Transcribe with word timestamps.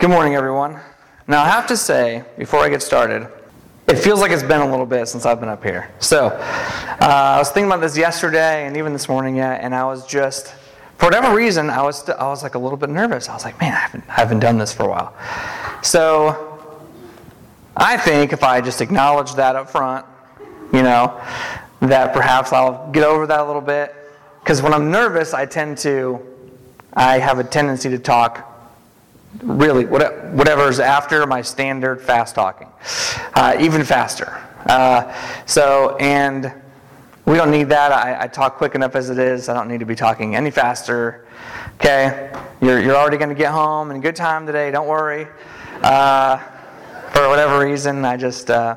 Good 0.00 0.10
morning, 0.10 0.36
everyone. 0.36 0.78
Now, 1.26 1.42
I 1.42 1.48
have 1.48 1.66
to 1.66 1.76
say, 1.76 2.22
before 2.38 2.60
I 2.60 2.68
get 2.68 2.82
started, 2.82 3.26
it 3.88 3.96
feels 3.96 4.20
like 4.20 4.30
it's 4.30 4.44
been 4.44 4.60
a 4.60 4.70
little 4.70 4.86
bit 4.86 5.08
since 5.08 5.26
I've 5.26 5.40
been 5.40 5.48
up 5.48 5.64
here. 5.64 5.90
So, 5.98 6.26
uh, 6.28 6.96
I 7.00 7.36
was 7.36 7.50
thinking 7.50 7.68
about 7.68 7.80
this 7.80 7.96
yesterday 7.96 8.64
and 8.64 8.76
even 8.76 8.92
this 8.92 9.08
morning 9.08 9.34
yet, 9.34 9.60
and 9.60 9.74
I 9.74 9.84
was 9.86 10.06
just, 10.06 10.54
for 10.98 11.06
whatever 11.06 11.34
reason, 11.34 11.68
I 11.68 11.82
was, 11.82 12.08
I 12.08 12.28
was 12.28 12.44
like 12.44 12.54
a 12.54 12.60
little 12.60 12.76
bit 12.76 12.90
nervous. 12.90 13.28
I 13.28 13.34
was 13.34 13.42
like, 13.42 13.60
man, 13.60 13.72
I 13.72 13.78
haven't, 13.78 14.04
I 14.08 14.12
haven't 14.12 14.38
done 14.38 14.56
this 14.56 14.72
for 14.72 14.84
a 14.84 14.88
while. 14.88 15.16
So, 15.82 16.70
I 17.76 17.96
think 17.96 18.32
if 18.32 18.44
I 18.44 18.60
just 18.60 18.80
acknowledge 18.80 19.34
that 19.34 19.56
up 19.56 19.68
front, 19.68 20.06
you 20.72 20.84
know, 20.84 21.20
that 21.80 22.12
perhaps 22.12 22.52
I'll 22.52 22.88
get 22.92 23.02
over 23.02 23.26
that 23.26 23.40
a 23.40 23.44
little 23.44 23.60
bit. 23.60 23.96
Because 24.44 24.62
when 24.62 24.72
I'm 24.72 24.92
nervous, 24.92 25.34
I 25.34 25.44
tend 25.44 25.76
to, 25.78 26.24
I 26.92 27.18
have 27.18 27.40
a 27.40 27.44
tendency 27.44 27.88
to 27.88 27.98
talk 27.98 28.54
really 29.42 29.84
whatever's 29.84 30.80
after 30.80 31.26
my 31.26 31.42
standard 31.42 32.00
fast 32.00 32.34
talking, 32.34 32.68
uh, 33.34 33.56
even 33.60 33.84
faster. 33.84 34.42
Uh, 34.66 35.14
so, 35.46 35.96
and 35.96 36.52
we 37.24 37.36
don't 37.36 37.50
need 37.50 37.68
that. 37.68 37.92
I, 37.92 38.24
I, 38.24 38.26
talk 38.26 38.56
quick 38.56 38.74
enough 38.74 38.96
as 38.96 39.10
it 39.10 39.18
is. 39.18 39.48
I 39.48 39.54
don't 39.54 39.68
need 39.68 39.80
to 39.80 39.86
be 39.86 39.94
talking 39.94 40.34
any 40.34 40.50
faster. 40.50 41.26
Okay, 41.76 42.32
you're, 42.60 42.80
you're 42.80 42.96
already 42.96 43.18
going 43.18 43.28
to 43.28 43.34
get 43.34 43.52
home 43.52 43.90
in 43.90 44.00
good 44.00 44.16
time 44.16 44.46
today. 44.46 44.70
Don't 44.70 44.88
worry. 44.88 45.28
Uh, 45.82 46.38
for 47.12 47.28
whatever 47.28 47.60
reason, 47.64 48.04
I 48.04 48.16
just, 48.16 48.50
uh, 48.50 48.76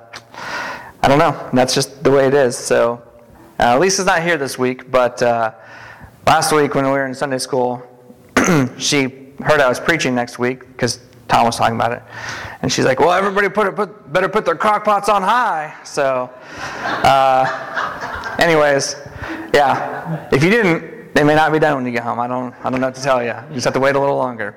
I 1.01 1.07
don't 1.07 1.17
know. 1.17 1.49
That's 1.53 1.73
just 1.73 2.03
the 2.03 2.11
way 2.11 2.27
it 2.27 2.33
is. 2.33 2.57
So, 2.57 3.01
uh, 3.59 3.77
Lisa's 3.79 4.05
not 4.05 4.21
here 4.21 4.37
this 4.37 4.57
week, 4.57 4.91
but 4.91 5.21
uh, 5.23 5.53
last 6.27 6.51
week 6.51 6.75
when 6.75 6.85
we 6.85 6.91
were 6.91 7.05
in 7.05 7.15
Sunday 7.15 7.37
school, 7.37 7.81
she 8.77 9.20
heard 9.41 9.59
I 9.59 9.67
was 9.67 9.79
preaching 9.79 10.15
next 10.15 10.39
week 10.39 10.67
because 10.67 10.99
Tom 11.27 11.45
was 11.45 11.57
talking 11.57 11.75
about 11.75 11.93
it. 11.93 12.03
And 12.61 12.71
she's 12.71 12.85
like, 12.85 12.99
well, 12.99 13.11
everybody 13.11 13.49
put 13.49 13.67
it, 13.67 13.75
put, 13.75 14.11
better 14.11 14.27
put 14.27 14.45
their 14.45 14.55
crock 14.55 14.83
pots 14.83 15.09
on 15.09 15.21
high. 15.21 15.73
So, 15.83 16.29
uh, 16.57 18.35
anyways, 18.37 18.95
yeah, 19.53 20.27
if 20.31 20.43
you 20.43 20.49
didn't, 20.49 21.13
they 21.13 21.23
may 21.23 21.35
not 21.35 21.51
be 21.51 21.59
done 21.59 21.75
when 21.75 21.85
you 21.85 21.91
get 21.91 22.03
home. 22.03 22.19
I 22.19 22.27
don't, 22.27 22.53
I 22.63 22.69
don't 22.69 22.81
know 22.81 22.87
what 22.87 22.95
to 22.95 23.01
tell 23.01 23.21
you. 23.23 23.33
You 23.49 23.55
just 23.55 23.65
have 23.65 23.73
to 23.73 23.79
wait 23.79 23.95
a 23.95 23.99
little 23.99 24.17
longer. 24.17 24.55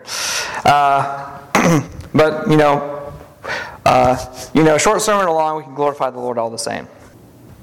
Uh, 0.65 1.41
but, 2.15 2.49
you 2.49 2.57
know, 2.57 3.13
uh, 3.85 4.17
you 4.55 4.65
know, 4.65 4.79
short 4.79 5.01
sermon 5.01 5.27
or 5.27 5.35
long, 5.35 5.57
we 5.57 5.63
can 5.63 5.75
glorify 5.75 6.11
the 6.11 6.19
Lord 6.19 6.39
all 6.39 6.51
the 6.51 6.59
same. 6.59 6.89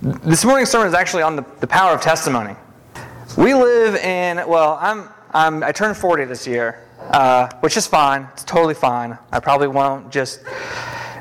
This 0.02 0.46
morning's 0.46 0.70
sermon 0.70 0.88
is 0.88 0.94
actually 0.94 1.24
on 1.24 1.36
the, 1.36 1.46
the 1.60 1.68
power 1.68 1.94
of 1.94 2.02
testimony. 2.02 2.56
We 3.38 3.54
live 3.54 3.96
in, 3.96 4.38
well, 4.48 4.78
I'm, 4.82 5.10
I'm, 5.32 5.64
I 5.64 5.72
turned 5.72 5.96
40 5.96 6.26
this 6.26 6.46
year 6.46 6.84
uh, 7.10 7.50
which 7.62 7.78
is 7.78 7.88
fine. 7.88 8.28
It's 8.34 8.44
totally 8.44 8.74
fine. 8.74 9.18
I 9.32 9.40
probably 9.40 9.68
won't 9.68 10.12
just 10.12 10.42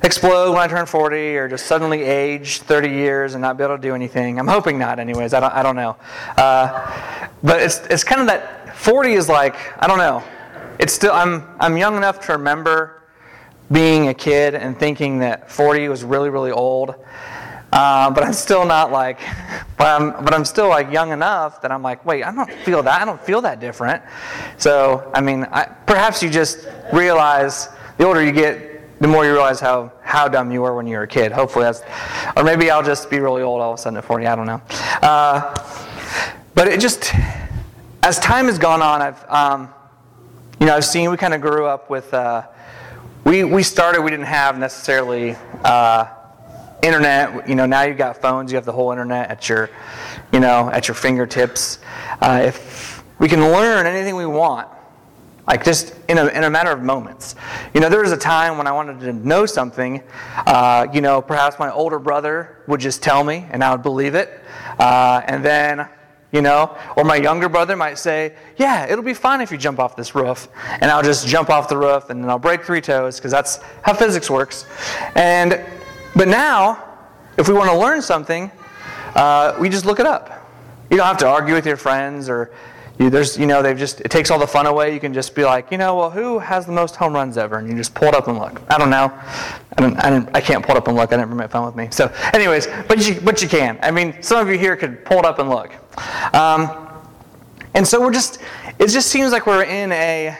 explode 0.02 0.52
when 0.52 0.60
I 0.60 0.66
turn 0.66 0.86
40 0.86 1.16
or 1.36 1.48
just 1.48 1.66
suddenly 1.66 2.02
age 2.02 2.60
30 2.60 2.88
years 2.88 3.34
and 3.34 3.42
not 3.42 3.56
be 3.58 3.64
able 3.64 3.76
to 3.76 3.82
do 3.82 3.94
anything. 3.94 4.38
I'm 4.38 4.48
hoping 4.48 4.78
not, 4.78 4.98
anyways. 4.98 5.34
I 5.34 5.40
don't, 5.40 5.52
I 5.52 5.62
don't 5.62 5.76
know. 5.76 5.96
Uh, 6.36 7.28
but 7.42 7.60
it's, 7.60 7.80
it's 7.86 8.04
kind 8.04 8.20
of 8.20 8.26
that 8.28 8.76
40 8.76 9.12
is 9.12 9.28
like, 9.28 9.56
I 9.82 9.86
don't 9.86 9.98
know. 9.98 10.22
It's 10.78 10.92
still, 10.92 11.12
I'm, 11.12 11.44
I'm 11.58 11.76
young 11.76 11.96
enough 11.96 12.24
to 12.26 12.32
remember 12.32 13.02
being 13.70 14.08
a 14.08 14.14
kid 14.14 14.54
and 14.54 14.78
thinking 14.78 15.18
that 15.20 15.50
40 15.50 15.88
was 15.88 16.02
really, 16.02 16.30
really 16.30 16.50
old. 16.50 16.94
Uh, 17.72 18.10
but 18.10 18.24
I'm 18.24 18.32
still 18.32 18.64
not 18.64 18.90
like, 18.90 19.20
but 19.76 19.86
I'm, 19.86 20.24
but 20.24 20.34
I'm 20.34 20.44
still 20.44 20.68
like 20.68 20.90
young 20.90 21.12
enough 21.12 21.62
that 21.62 21.70
I'm 21.70 21.82
like, 21.82 22.04
wait, 22.04 22.24
I 22.24 22.34
don't 22.34 22.50
feel 22.50 22.82
that. 22.82 23.00
I 23.00 23.04
don't 23.04 23.20
feel 23.20 23.40
that 23.42 23.60
different. 23.60 24.02
So, 24.58 25.10
I 25.14 25.20
mean, 25.20 25.44
I, 25.44 25.64
perhaps 25.64 26.22
you 26.22 26.30
just 26.30 26.66
realize 26.92 27.68
the 27.96 28.04
older 28.04 28.24
you 28.24 28.32
get, 28.32 28.98
the 29.00 29.08
more 29.08 29.24
you 29.24 29.32
realize 29.32 29.60
how, 29.60 29.92
how 30.02 30.28
dumb 30.28 30.50
you 30.50 30.62
were 30.62 30.74
when 30.74 30.86
you 30.86 30.96
were 30.96 31.04
a 31.04 31.08
kid. 31.08 31.32
Hopefully 31.32 31.64
that's, 31.64 31.82
or 32.36 32.44
maybe 32.44 32.70
I'll 32.70 32.82
just 32.82 33.08
be 33.08 33.18
really 33.18 33.42
old 33.42 33.60
all 33.60 33.72
of 33.72 33.78
a 33.78 33.82
sudden 33.82 33.96
at 33.96 34.04
40. 34.04 34.26
I 34.26 34.36
don't 34.36 34.46
know. 34.46 34.60
Uh, 35.00 35.54
but 36.54 36.68
it 36.68 36.80
just, 36.80 37.14
as 38.02 38.18
time 38.18 38.46
has 38.46 38.58
gone 38.58 38.82
on, 38.82 39.00
I've, 39.00 39.30
um, 39.30 39.72
you 40.58 40.66
know, 40.66 40.74
I've 40.74 40.84
seen 40.84 41.10
we 41.10 41.16
kind 41.16 41.32
of 41.32 41.40
grew 41.40 41.64
up 41.66 41.88
with, 41.88 42.12
uh, 42.12 42.46
we, 43.24 43.44
we 43.44 43.62
started, 43.62 44.02
we 44.02 44.10
didn't 44.10 44.26
have 44.26 44.58
necessarily, 44.58 45.36
uh, 45.64 46.06
internet 46.82 47.48
you 47.48 47.54
know 47.54 47.66
now 47.66 47.82
you've 47.82 47.98
got 47.98 48.20
phones 48.20 48.50
you 48.50 48.56
have 48.56 48.64
the 48.64 48.72
whole 48.72 48.90
internet 48.92 49.30
at 49.30 49.48
your 49.48 49.70
you 50.32 50.40
know 50.40 50.70
at 50.70 50.88
your 50.88 50.94
fingertips. 50.94 51.78
Uh, 52.20 52.42
if 52.44 53.02
we 53.18 53.28
can 53.28 53.40
learn 53.40 53.86
anything 53.86 54.16
we 54.16 54.26
want 54.26 54.68
like 55.46 55.64
just 55.64 55.94
in 56.08 56.18
a, 56.18 56.26
in 56.28 56.44
a 56.44 56.50
matter 56.50 56.70
of 56.70 56.82
moments. 56.82 57.34
You 57.74 57.80
know 57.80 57.88
there 57.88 58.02
was 58.02 58.12
a 58.12 58.16
time 58.16 58.56
when 58.56 58.66
i 58.66 58.72
wanted 58.72 59.00
to 59.00 59.12
know 59.12 59.46
something 59.46 60.02
uh, 60.46 60.86
you 60.92 61.00
know 61.00 61.20
perhaps 61.20 61.58
my 61.58 61.70
older 61.70 61.98
brother 61.98 62.58
would 62.66 62.80
just 62.80 63.02
tell 63.02 63.24
me 63.24 63.46
and 63.50 63.64
i 63.64 63.72
would 63.72 63.82
believe 63.82 64.14
it. 64.14 64.40
Uh, 64.78 65.22
and 65.26 65.44
then 65.44 65.88
you 66.32 66.40
know 66.40 66.78
or 66.96 67.02
my 67.02 67.16
younger 67.16 67.48
brother 67.48 67.74
might 67.76 67.98
say 67.98 68.34
yeah 68.56 68.86
it'll 68.86 69.04
be 69.04 69.14
fine 69.14 69.40
if 69.40 69.50
you 69.50 69.58
jump 69.58 69.80
off 69.80 69.96
this 69.96 70.14
roof. 70.14 70.48
And 70.80 70.84
i'll 70.84 71.02
just 71.02 71.26
jump 71.26 71.50
off 71.50 71.68
the 71.68 71.76
roof 71.76 72.10
and 72.10 72.22
then 72.22 72.30
i'll 72.30 72.38
break 72.38 72.62
three 72.62 72.80
toes 72.80 73.16
because 73.16 73.32
that's 73.32 73.58
how 73.82 73.92
physics 73.92 74.30
works. 74.30 74.66
And 75.16 75.60
but 76.14 76.28
now, 76.28 76.84
if 77.36 77.48
we 77.48 77.54
want 77.54 77.70
to 77.70 77.76
learn 77.76 78.02
something, 78.02 78.50
uh, 79.14 79.56
we 79.60 79.68
just 79.68 79.84
look 79.84 80.00
it 80.00 80.06
up. 80.06 80.48
You 80.90 80.96
don't 80.96 81.06
have 81.06 81.18
to 81.18 81.28
argue 81.28 81.54
with 81.54 81.66
your 81.66 81.76
friends 81.76 82.28
or 82.28 82.52
you, 82.98 83.08
there's, 83.08 83.38
you 83.38 83.46
know, 83.46 83.62
they've 83.62 83.78
just, 83.78 84.02
it 84.02 84.10
takes 84.10 84.30
all 84.30 84.38
the 84.38 84.46
fun 84.46 84.66
away. 84.66 84.92
You 84.92 85.00
can 85.00 85.14
just 85.14 85.34
be 85.34 85.42
like, 85.42 85.70
you 85.70 85.78
know, 85.78 85.96
well, 85.96 86.10
who 86.10 86.38
has 86.38 86.66
the 86.66 86.72
most 86.72 86.96
home 86.96 87.14
runs 87.14 87.38
ever? 87.38 87.56
And 87.56 87.66
you 87.66 87.74
just 87.74 87.94
pull 87.94 88.08
it 88.08 88.14
up 88.14 88.28
and 88.28 88.38
look. 88.38 88.60
I 88.68 88.76
don't 88.76 88.90
know. 88.90 89.10
I, 89.78 89.80
don't, 89.80 89.96
I, 90.04 90.10
don't, 90.10 90.36
I 90.36 90.40
can't 90.42 90.62
pull 90.62 90.74
it 90.74 90.78
up 90.78 90.88
and 90.88 90.96
look. 90.96 91.10
I 91.10 91.16
didn't 91.16 91.28
bring 91.28 91.38
my 91.38 91.46
phone 91.46 91.64
with 91.64 91.76
me. 91.76 91.88
So, 91.90 92.12
anyways, 92.34 92.66
but 92.88 93.06
you, 93.08 93.18
but 93.22 93.40
you 93.40 93.48
can. 93.48 93.78
I 93.82 93.90
mean, 93.90 94.22
some 94.22 94.38
of 94.38 94.52
you 94.52 94.58
here 94.58 94.76
could 94.76 95.02
pull 95.06 95.18
it 95.18 95.24
up 95.24 95.38
and 95.38 95.48
look. 95.48 95.72
Um, 96.34 96.88
and 97.72 97.88
so 97.88 98.00
we're 98.00 98.12
just, 98.12 98.38
it 98.78 98.88
just 98.88 99.08
seems 99.08 99.32
like 99.32 99.46
we're 99.46 99.64
in 99.64 99.92
a, 99.92 100.36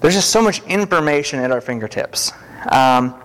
there's 0.00 0.14
just 0.14 0.30
so 0.30 0.40
much 0.40 0.62
information 0.62 1.40
at 1.40 1.50
our 1.50 1.60
fingertips. 1.60 2.32
Um, 2.70 3.20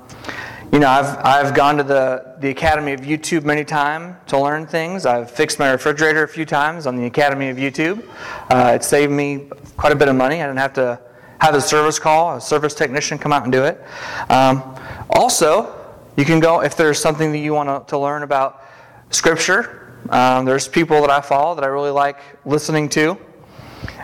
you 0.73 0.79
know, 0.79 0.89
I've, 0.89 1.23
I've 1.23 1.53
gone 1.53 1.77
to 1.77 1.83
the, 1.83 2.33
the 2.39 2.49
Academy 2.49 2.93
of 2.93 3.01
YouTube 3.01 3.43
many 3.43 3.63
times 3.63 4.15
to 4.25 4.39
learn 4.39 4.65
things. 4.65 5.05
I've 5.05 5.29
fixed 5.29 5.59
my 5.59 5.69
refrigerator 5.71 6.23
a 6.23 6.27
few 6.27 6.45
times 6.45 6.87
on 6.87 6.95
the 6.95 7.05
Academy 7.05 7.49
of 7.49 7.57
YouTube. 7.57 8.03
Uh, 8.49 8.71
it 8.73 8.83
saved 8.83 9.11
me 9.11 9.49
quite 9.77 9.93
a 9.93 9.95
bit 9.95 10.07
of 10.07 10.15
money. 10.15 10.41
I 10.41 10.47
didn't 10.47 10.57
have 10.57 10.73
to 10.73 10.99
have 11.41 11.53
a 11.53 11.61
service 11.61 11.99
call, 11.99 12.37
a 12.37 12.41
service 12.41 12.73
technician 12.73 13.19
come 13.19 13.31
out 13.31 13.43
and 13.43 13.51
do 13.51 13.63
it. 13.65 13.83
Um, 14.31 14.75
also, 15.11 15.79
you 16.17 16.25
can 16.25 16.39
go, 16.39 16.63
if 16.63 16.75
there's 16.75 16.97
something 16.97 17.31
that 17.33 17.37
you 17.37 17.53
want 17.53 17.69
to, 17.69 17.87
to 17.91 17.99
learn 17.99 18.23
about 18.23 18.63
Scripture, 19.11 19.95
um, 20.09 20.43
there's 20.43 20.67
people 20.67 21.01
that 21.01 21.11
I 21.11 21.21
follow 21.21 21.53
that 21.53 21.63
I 21.63 21.67
really 21.67 21.91
like 21.91 22.17
listening 22.47 22.89
to 22.89 23.11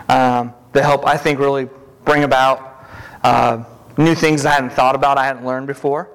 um, 0.08 0.54
that 0.72 0.84
help, 0.84 1.04
I 1.04 1.16
think, 1.16 1.40
really 1.40 1.68
bring 2.04 2.22
about 2.22 2.86
uh, 3.24 3.64
new 3.98 4.14
things 4.14 4.46
I 4.46 4.52
hadn't 4.52 4.70
thought 4.70 4.94
about, 4.94 5.18
I 5.18 5.26
hadn't 5.26 5.44
learned 5.44 5.66
before. 5.66 6.10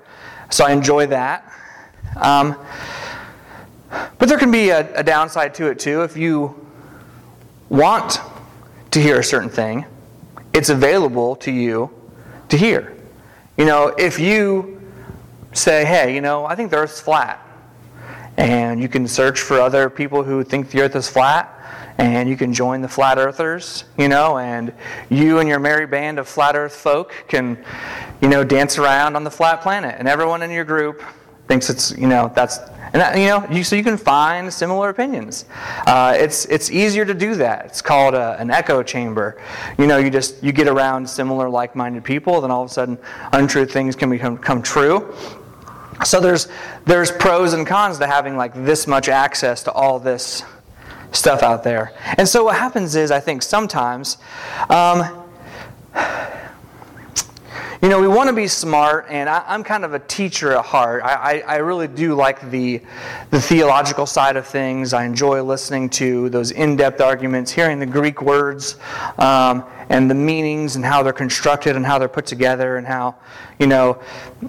So 0.49 0.65
I 0.65 0.71
enjoy 0.71 1.07
that. 1.07 1.51
Um, 2.15 2.55
but 4.17 4.29
there 4.29 4.37
can 4.37 4.51
be 4.51 4.69
a, 4.69 4.93
a 4.95 5.03
downside 5.03 5.53
to 5.55 5.67
it 5.67 5.79
too. 5.79 6.03
If 6.03 6.17
you 6.17 6.67
want 7.69 8.19
to 8.91 9.01
hear 9.01 9.19
a 9.19 9.23
certain 9.23 9.49
thing, 9.49 9.85
it's 10.53 10.69
available 10.69 11.35
to 11.37 11.51
you 11.51 11.89
to 12.49 12.57
hear. 12.57 12.95
You 13.57 13.65
know, 13.65 13.87
if 13.97 14.19
you 14.19 14.81
say, 15.53 15.85
hey, 15.85 16.13
you 16.13 16.21
know, 16.21 16.45
I 16.45 16.55
think 16.55 16.71
the 16.71 16.77
earth's 16.77 16.99
flat, 16.99 17.41
and 18.37 18.81
you 18.81 18.89
can 18.89 19.07
search 19.07 19.39
for 19.39 19.59
other 19.59 19.89
people 19.89 20.23
who 20.23 20.43
think 20.43 20.69
the 20.69 20.81
earth 20.81 20.95
is 20.95 21.09
flat, 21.09 21.54
and 21.97 22.29
you 22.29 22.35
can 22.35 22.53
join 22.53 22.81
the 22.81 22.87
flat 22.87 23.17
earthers, 23.17 23.85
you 23.97 24.07
know, 24.07 24.37
and 24.37 24.73
you 25.09 25.39
and 25.39 25.47
your 25.47 25.59
merry 25.59 25.87
band 25.87 26.19
of 26.19 26.27
flat 26.27 26.55
earth 26.55 26.75
folk 26.75 27.13
can, 27.27 27.63
you 28.21 28.27
know, 28.27 28.43
dance 28.43 28.77
around 28.77 29.15
on 29.15 29.23
the 29.23 29.31
flat 29.31 29.61
planet, 29.61 29.95
and 29.97 30.07
everyone 30.07 30.41
in 30.41 30.51
your 30.51 30.65
group 30.65 31.01
thinks 31.47 31.69
it's, 31.69 31.95
you 31.97 32.07
know, 32.07 32.31
that's, 32.35 32.57
and 32.57 33.01
that, 33.01 33.17
you 33.17 33.27
know, 33.27 33.45
you, 33.49 33.63
so 33.63 33.75
you 33.75 33.83
can 33.83 33.97
find 33.97 34.51
similar 34.53 34.89
opinions. 34.89 35.45
Uh, 35.85 36.15
it's 36.17 36.45
it's 36.45 36.71
easier 36.71 37.03
to 37.05 37.13
do 37.13 37.35
that. 37.35 37.65
It's 37.65 37.81
called 37.81 38.13
a, 38.13 38.39
an 38.39 38.49
echo 38.49 38.81
chamber. 38.83 39.41
You 39.77 39.85
know, 39.85 39.97
you 39.97 40.09
just 40.09 40.41
you 40.41 40.53
get 40.53 40.67
around 40.67 41.09
similar 41.09 41.49
like-minded 41.49 42.03
people, 42.03 42.39
then 42.41 42.51
all 42.51 42.63
of 42.63 42.69
a 42.69 42.73
sudden 42.73 42.97
untrue 43.33 43.65
things 43.65 43.95
can 43.95 44.09
become 44.09 44.37
come 44.37 44.61
true. 44.61 45.13
So 46.05 46.21
there's 46.21 46.47
there's 46.85 47.11
pros 47.11 47.53
and 47.53 47.67
cons 47.67 47.99
to 47.99 48.07
having 48.07 48.37
like 48.37 48.53
this 48.53 48.87
much 48.87 49.09
access 49.09 49.63
to 49.63 49.71
all 49.71 49.99
this 49.99 50.43
stuff 51.15 51.41
out 51.43 51.63
there. 51.63 51.93
And 52.17 52.27
so 52.27 52.43
what 52.43 52.55
happens 52.55 52.95
is, 52.95 53.11
I 53.11 53.19
think 53.19 53.41
sometimes, 53.41 54.17
um, 54.69 55.25
you 57.85 57.91
know, 57.91 58.01
we 58.01 58.07
want 58.07 58.27
to 58.29 58.35
be 58.35 58.47
smart, 58.47 59.05
and 59.09 59.29
I, 59.29 59.43
am 59.53 59.63
kind 59.63 59.85
of 59.85 59.93
a 59.93 59.99
teacher 59.99 60.53
at 60.53 60.65
heart. 60.65 61.03
I, 61.03 61.13
I, 61.13 61.39
I, 61.41 61.55
really 61.57 61.87
do 61.87 62.15
like 62.15 62.49
the, 62.49 62.81
the 63.29 63.39
theological 63.39 64.07
side 64.07 64.37
of 64.37 64.47
things. 64.47 64.91
I 64.91 65.05
enjoy 65.05 65.43
listening 65.43 65.91
to 65.91 66.27
those 66.29 66.49
in 66.49 66.77
depth 66.77 66.99
arguments, 66.99 67.51
hearing 67.51 67.77
the 67.77 67.85
Greek 67.85 68.23
words 68.23 68.77
um, 69.19 69.63
and 69.89 70.09
the 70.09 70.15
meanings 70.15 70.77
and 70.77 70.83
how 70.83 71.03
they're 71.03 71.13
constructed 71.13 71.75
and 71.75 71.85
how 71.85 71.99
they're 71.99 72.07
put 72.07 72.25
together 72.25 72.77
and 72.77 72.87
how, 72.87 73.17
you 73.59 73.67
know, 73.67 74.01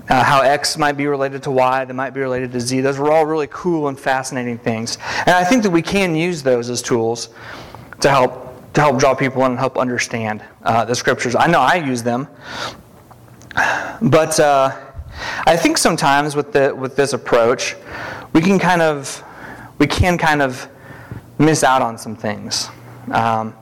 uh, 0.08 0.24
how 0.24 0.40
X 0.40 0.78
might 0.78 0.96
be 0.96 1.06
related 1.06 1.42
to 1.42 1.50
Y, 1.50 1.84
that 1.84 1.92
might 1.92 2.14
be 2.14 2.20
related 2.20 2.52
to 2.52 2.60
Z. 2.60 2.80
Those 2.80 2.98
are 2.98 3.12
all 3.12 3.26
really 3.26 3.48
cool 3.50 3.88
and 3.88 4.00
fascinating 4.00 4.56
things. 4.56 4.96
And 5.26 5.34
I 5.34 5.44
think 5.44 5.62
that 5.64 5.70
we 5.70 5.82
can 5.82 6.16
use 6.16 6.42
those 6.42 6.70
as 6.70 6.80
tools 6.80 7.28
to 8.00 8.08
help 8.08 8.44
to 8.72 8.82
help 8.82 8.98
draw 8.98 9.14
people 9.14 9.42
in 9.46 9.52
and 9.52 9.58
help 9.58 9.78
understand 9.78 10.44
uh, 10.62 10.84
the 10.84 10.94
scriptures. 10.94 11.34
I 11.34 11.46
know 11.46 11.60
I 11.60 11.76
use 11.76 12.02
them, 12.02 12.28
but 14.02 14.38
uh, 14.38 14.76
I 15.46 15.56
think 15.56 15.78
sometimes 15.78 16.36
with 16.36 16.52
the 16.52 16.74
with 16.74 16.96
this 16.96 17.12
approach, 17.12 17.76
we 18.32 18.40
can 18.40 18.58
kind 18.58 18.82
of 18.82 19.24
we 19.78 19.86
can 19.86 20.18
kind 20.18 20.42
of 20.42 20.68
miss 21.38 21.64
out 21.64 21.82
on 21.82 21.96
some 21.98 22.16
things. 22.16 22.68
Um, 23.10 23.54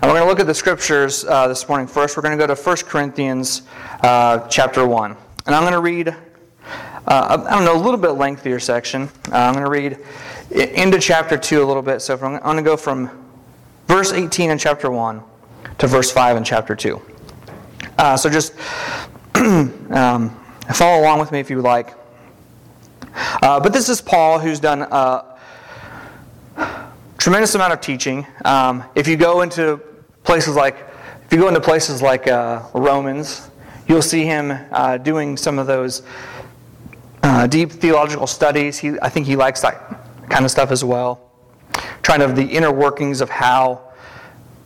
and 0.00 0.02
we're 0.02 0.18
going 0.18 0.22
to 0.22 0.28
look 0.28 0.40
at 0.40 0.46
the 0.46 0.54
scriptures 0.54 1.24
uh, 1.24 1.48
this 1.48 1.68
morning. 1.68 1.86
First, 1.86 2.16
we're 2.16 2.22
going 2.22 2.38
to 2.38 2.46
go 2.46 2.52
to 2.52 2.60
1 2.60 2.76
Corinthians 2.86 3.62
uh, 4.02 4.46
chapter 4.48 4.86
1. 4.86 5.16
And 5.46 5.54
I'm 5.54 5.62
going 5.62 5.72
to 5.72 5.80
read, 5.80 6.08
uh, 6.08 7.46
I 7.48 7.54
don't 7.54 7.64
know, 7.64 7.74
a 7.74 7.82
little 7.82 7.98
bit 7.98 8.10
lengthier 8.10 8.60
section. 8.60 9.08
Uh, 9.32 9.36
I'm 9.36 9.54
going 9.54 9.64
to 9.64 9.70
read 9.70 9.98
into 10.50 11.00
chapter 11.00 11.36
2 11.36 11.62
a 11.62 11.66
little 11.66 11.82
bit. 11.82 12.00
So 12.00 12.14
I'm 12.14 12.38
going 12.38 12.56
to 12.56 12.62
go 12.62 12.76
from 12.76 13.10
verse 13.88 14.12
18 14.12 14.50
in 14.50 14.58
chapter 14.58 14.88
1 14.90 15.20
to 15.78 15.86
verse 15.88 16.12
5 16.12 16.36
in 16.36 16.44
chapter 16.44 16.76
2. 16.76 17.02
Uh, 17.98 18.16
so 18.16 18.30
just 18.30 18.54
um, 19.90 20.30
follow 20.74 21.00
along 21.00 21.20
with 21.20 21.32
me 21.32 21.40
if 21.40 21.50
you 21.50 21.56
would 21.56 21.64
like. 21.64 21.94
Uh, 23.42 23.60
but 23.60 23.72
this 23.72 23.88
is 23.88 24.00
Paul 24.00 24.38
who's 24.38 24.60
done 24.60 24.82
a 24.82 25.38
tremendous 27.18 27.54
amount 27.54 27.72
of 27.72 27.80
teaching. 27.80 28.26
Um, 28.44 28.84
if 28.94 29.06
you 29.08 29.16
go 29.16 29.42
into 29.42 29.80
places 30.24 30.56
like, 30.56 30.76
if 31.24 31.32
you 31.32 31.38
go 31.38 31.48
into 31.48 31.60
places 31.60 32.02
like 32.02 32.26
uh, 32.26 32.62
Romans, 32.74 33.50
you'll 33.86 34.02
see 34.02 34.24
him 34.24 34.52
uh, 34.72 34.98
doing 34.98 35.36
some 35.36 35.58
of 35.58 35.66
those 35.66 36.02
uh, 37.22 37.46
deep 37.46 37.70
theological 37.72 38.26
studies. 38.26 38.78
He, 38.78 38.92
I 39.02 39.08
think 39.08 39.26
he 39.26 39.36
likes 39.36 39.60
that 39.62 40.28
kind 40.28 40.44
of 40.44 40.50
stuff 40.50 40.70
as 40.70 40.84
well 40.84 41.28
trying 42.08 42.20
to 42.20 42.28
the 42.28 42.42
inner 42.56 42.72
workings 42.72 43.20
of 43.20 43.28
how 43.28 43.82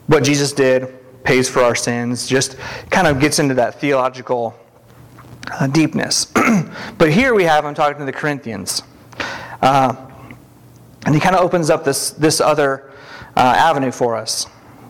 what 0.06 0.23
Jesus 0.23 0.53
did 0.53 0.94
pays 1.25 1.49
for 1.49 1.63
our 1.63 1.75
sins, 1.75 2.27
just 2.27 2.57
kind 2.91 3.07
of 3.07 3.21
gets 3.21 3.39
into 3.39 3.55
that 3.55 3.81
theological 3.81 4.55
uh, 5.51 5.67
deepness. 5.67 6.27
but 6.99 7.13
here 7.13 7.35
we 7.35 7.45
have 7.45 7.65
him 7.65 7.75
talking 7.75 7.99
to 7.99 8.05
the 8.05 8.13
Corinthians. 8.13 8.83
Uh, 9.61 9.95
and 11.05 11.15
he 11.15 11.21
kind 11.21 11.35
of 11.35 11.43
opens 11.43 11.71
up 11.71 11.85
this, 11.85 12.11
this 12.11 12.41
other 12.41 12.93
uh, 13.37 13.41
avenue 13.41 13.91
for 13.91 14.17
us. 14.17 14.47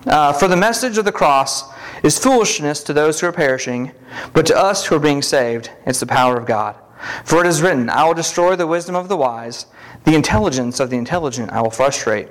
Uh, 0.07 0.33
for 0.33 0.49
the 0.49 0.57
message 0.57 0.99
of 0.99 1.05
the 1.05 1.13
cross 1.13 1.65
is 2.03 2.19
foolishness 2.19 2.83
to 2.83 2.93
those 2.93 3.21
who 3.21 3.27
are 3.27 3.33
perishing, 3.33 3.93
but 4.33 4.45
to 4.47 4.57
us 4.57 4.85
who 4.85 4.97
are 4.97 5.01
being 5.01 5.23
saved, 5.23 5.71
it's 5.87 6.01
the 6.01 6.07
power 6.07 6.37
of 6.37 6.47
God. 6.47 6.77
For 7.25 7.41
it 7.41 7.47
is 7.47 7.63
written, 7.63 7.89
I 7.89 8.05
will 8.05 8.15
destroy 8.15 8.57
the 8.57 8.67
wisdom 8.67 8.95
of 8.95 9.09
the 9.09 9.17
wise, 9.17 9.67
the 10.05 10.15
intelligence 10.15 10.81
of 10.81 10.91
the 10.91 10.97
intelligent 10.97 11.51
I 11.51 11.63
will 11.63 11.71
frustrate. 11.71 12.29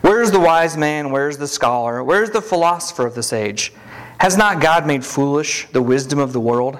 Where 0.00 0.22
is 0.22 0.30
the 0.30 0.40
wise 0.40 0.76
man? 0.76 1.10
Where 1.10 1.28
is 1.28 1.38
the 1.38 1.48
scholar? 1.48 2.02
Where 2.02 2.22
is 2.22 2.30
the 2.30 2.42
philosopher 2.42 3.06
of 3.06 3.14
this 3.14 3.32
age? 3.32 3.72
Has 4.20 4.36
not 4.36 4.60
God 4.60 4.86
made 4.86 5.04
foolish 5.04 5.68
the 5.72 5.82
wisdom 5.82 6.18
of 6.18 6.32
the 6.32 6.40
world? 6.40 6.78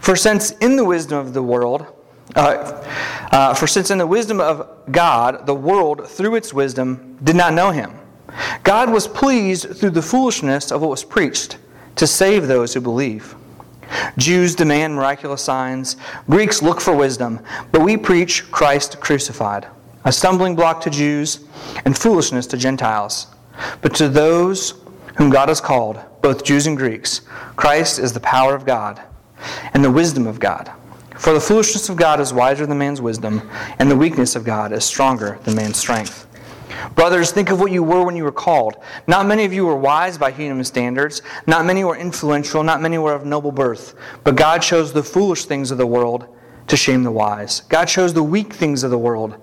For 0.00 0.16
since 0.16 0.52
in 0.52 0.76
the 0.76 0.84
wisdom 0.84 1.18
of 1.18 1.34
the 1.34 1.42
world, 1.42 1.86
uh, 2.34 2.84
uh, 3.30 3.54
for 3.54 3.66
since 3.66 3.90
in 3.90 3.98
the 3.98 4.06
wisdom 4.06 4.40
of 4.40 4.68
God, 4.90 5.46
the 5.46 5.54
world 5.54 6.08
through 6.08 6.36
its 6.36 6.52
wisdom 6.52 7.18
did 7.22 7.36
not 7.36 7.52
know 7.52 7.70
him, 7.70 7.92
God 8.62 8.90
was 8.90 9.06
pleased 9.06 9.76
through 9.76 9.90
the 9.90 10.02
foolishness 10.02 10.70
of 10.70 10.80
what 10.80 10.90
was 10.90 11.04
preached 11.04 11.58
to 11.96 12.06
save 12.06 12.46
those 12.46 12.74
who 12.74 12.80
believe. 12.80 13.34
Jews 14.18 14.54
demand 14.54 14.94
miraculous 14.94 15.42
signs, 15.42 15.96
Greeks 16.28 16.62
look 16.62 16.80
for 16.80 16.94
wisdom, 16.94 17.40
but 17.70 17.82
we 17.82 17.96
preach 17.96 18.50
Christ 18.50 19.00
crucified, 19.00 19.66
a 20.06 20.12
stumbling 20.12 20.54
block 20.54 20.80
to 20.80 20.88
Jews 20.88 21.40
and 21.84 21.98
foolishness 21.98 22.46
to 22.46 22.56
Gentiles. 22.56 23.26
But 23.82 23.92
to 23.96 24.08
those 24.08 24.74
whom 25.16 25.30
God 25.30 25.48
has 25.48 25.60
called, 25.60 25.98
both 26.22 26.44
Jews 26.44 26.68
and 26.68 26.76
Greeks, 26.76 27.22
Christ 27.56 27.98
is 27.98 28.12
the 28.12 28.20
power 28.20 28.54
of 28.54 28.64
God 28.64 29.02
and 29.74 29.84
the 29.84 29.90
wisdom 29.90 30.28
of 30.28 30.38
God. 30.38 30.70
For 31.18 31.32
the 31.32 31.40
foolishness 31.40 31.88
of 31.88 31.96
God 31.96 32.20
is 32.20 32.32
wiser 32.32 32.66
than 32.66 32.78
man's 32.78 33.00
wisdom, 33.00 33.50
and 33.80 33.90
the 33.90 33.96
weakness 33.96 34.36
of 34.36 34.44
God 34.44 34.72
is 34.72 34.84
stronger 34.84 35.40
than 35.42 35.56
man's 35.56 35.78
strength. 35.78 36.28
Brothers, 36.94 37.32
think 37.32 37.50
of 37.50 37.58
what 37.58 37.72
you 37.72 37.82
were 37.82 38.04
when 38.04 38.14
you 38.14 38.22
were 38.24 38.32
called. 38.32 38.76
Not 39.08 39.26
many 39.26 39.44
of 39.44 39.52
you 39.52 39.66
were 39.66 39.76
wise 39.76 40.18
by 40.18 40.30
human 40.30 40.64
standards. 40.64 41.22
Not 41.48 41.64
many 41.64 41.82
were 41.82 41.96
influential. 41.96 42.62
Not 42.62 42.80
many 42.80 42.98
were 42.98 43.14
of 43.14 43.24
noble 43.24 43.50
birth. 43.50 43.94
But 44.22 44.36
God 44.36 44.62
chose 44.62 44.92
the 44.92 45.02
foolish 45.02 45.46
things 45.46 45.70
of 45.70 45.78
the 45.78 45.86
world 45.86 46.28
to 46.68 46.76
shame 46.76 47.02
the 47.02 47.10
wise. 47.10 47.60
God 47.62 47.86
chose 47.86 48.12
the 48.12 48.22
weak 48.22 48.52
things 48.52 48.84
of 48.84 48.90
the 48.90 48.98
world 48.98 49.42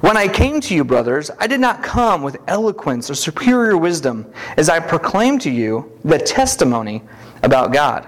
When 0.00 0.16
I 0.16 0.28
came 0.28 0.60
to 0.60 0.74
you, 0.74 0.84
brothers, 0.84 1.30
I 1.38 1.46
did 1.46 1.60
not 1.60 1.82
come 1.82 2.22
with 2.22 2.36
eloquence 2.46 3.10
or 3.10 3.14
superior 3.14 3.76
wisdom 3.76 4.30
as 4.56 4.68
I 4.68 4.78
proclaimed 4.78 5.40
to 5.42 5.50
you 5.50 5.98
the 6.04 6.18
testimony 6.18 7.02
about 7.42 7.72
God. 7.72 8.06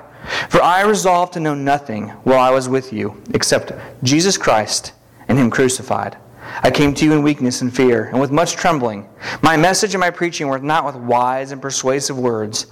For 0.48 0.62
I 0.62 0.82
resolved 0.82 1.32
to 1.32 1.40
know 1.40 1.54
nothing 1.54 2.08
while 2.24 2.38
I 2.38 2.50
was 2.50 2.68
with 2.68 2.92
you 2.92 3.20
except 3.34 3.72
Jesus 4.02 4.36
Christ 4.36 4.92
and 5.28 5.38
Him 5.38 5.50
crucified. 5.50 6.16
I 6.62 6.70
came 6.70 6.92
to 6.94 7.04
you 7.04 7.12
in 7.14 7.22
weakness 7.22 7.62
and 7.62 7.74
fear, 7.74 8.04
and 8.06 8.20
with 8.20 8.30
much 8.30 8.54
trembling. 8.54 9.08
My 9.40 9.56
message 9.56 9.94
and 9.94 10.00
my 10.00 10.10
preaching 10.10 10.48
were 10.48 10.58
not 10.58 10.84
with 10.84 10.96
wise 10.96 11.50
and 11.50 11.62
persuasive 11.62 12.18
words, 12.18 12.66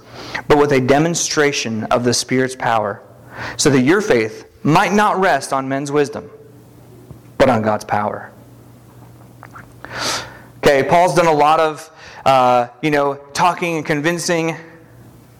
but 0.47 0.57
with 0.57 0.71
a 0.73 0.79
demonstration 0.79 1.85
of 1.85 2.03
the 2.03 2.13
Spirit's 2.13 2.55
power, 2.55 3.01
so 3.57 3.69
that 3.71 3.81
your 3.81 4.01
faith 4.01 4.45
might 4.63 4.93
not 4.93 5.19
rest 5.19 5.51
on 5.51 5.67
men's 5.67 5.91
wisdom, 5.91 6.29
but 7.37 7.49
on 7.49 7.63
God's 7.63 7.85
power. 7.85 8.30
Okay, 10.57 10.83
Paul's 10.83 11.15
done 11.15 11.27
a 11.27 11.33
lot 11.33 11.59
of, 11.59 11.89
uh, 12.25 12.67
you 12.81 12.91
know, 12.91 13.15
talking 13.33 13.77
and 13.77 13.85
convincing 13.85 14.55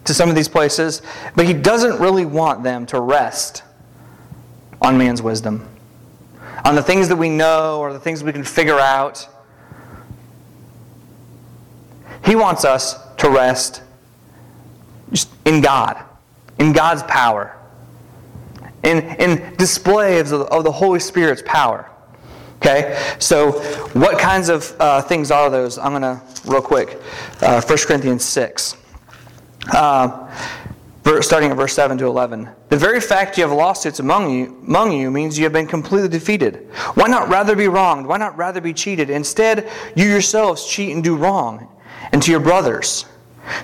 to 0.05 0.13
some 0.13 0.29
of 0.29 0.35
these 0.35 0.47
places, 0.47 1.01
but 1.35 1.45
he 1.45 1.53
doesn't 1.53 1.99
really 1.99 2.25
want 2.25 2.63
them 2.63 2.85
to 2.87 2.99
rest 2.99 3.63
on 4.81 4.97
man's 4.97 5.21
wisdom 5.21 5.67
on 6.65 6.75
the 6.75 6.81
things 6.81 7.07
that 7.09 7.15
we 7.15 7.29
know 7.29 7.79
or 7.79 7.93
the 7.93 7.99
things 7.99 8.23
we 8.23 8.31
can 8.31 8.43
figure 8.43 8.79
out. 8.79 9.27
He 12.25 12.35
wants 12.35 12.65
us 12.65 12.97
to 13.17 13.29
rest 13.29 13.81
in 15.45 15.61
God, 15.61 16.03
in 16.59 16.71
God's 16.71 17.03
power, 17.03 17.57
in, 18.83 18.99
in 19.19 19.55
display 19.55 20.19
of 20.19 20.31
of 20.31 20.63
the 20.63 20.71
Holy 20.71 20.99
Spirit's 20.99 21.43
power. 21.45 21.90
Okay? 22.61 22.95
So, 23.17 23.53
what 23.93 24.19
kinds 24.19 24.49
of 24.49 24.75
uh, 24.79 25.01
things 25.01 25.31
are 25.31 25.49
those? 25.49 25.79
I'm 25.79 25.91
going 25.91 26.03
to, 26.03 26.21
real 26.45 26.61
quick, 26.61 27.01
uh, 27.41 27.59
1 27.59 27.77
Corinthians 27.87 28.23
6. 28.23 28.77
Uh, 29.73 30.31
starting 31.21 31.49
at 31.49 31.57
verse 31.57 31.73
7 31.73 31.97
to 31.97 32.05
11. 32.05 32.49
The 32.69 32.77
very 32.77 33.01
fact 33.01 33.37
you 33.37 33.43
have 33.43 33.51
lawsuits 33.51 33.99
among 33.99 34.29
you, 34.29 34.57
among 34.67 34.91
you 34.91 35.09
means 35.09 35.37
you 35.37 35.43
have 35.43 35.53
been 35.53 35.67
completely 35.67 36.07
defeated. 36.07 36.67
Why 36.93 37.07
not 37.07 37.27
rather 37.29 37.55
be 37.55 37.67
wronged? 37.67 38.05
Why 38.05 38.17
not 38.17 38.37
rather 38.37 38.61
be 38.61 38.73
cheated? 38.73 39.09
Instead, 39.09 39.69
you 39.95 40.05
yourselves 40.05 40.65
cheat 40.65 40.93
and 40.93 41.03
do 41.03 41.15
wrong, 41.15 41.67
and 42.11 42.21
to 42.21 42.31
your 42.31 42.39
brothers. 42.39 43.05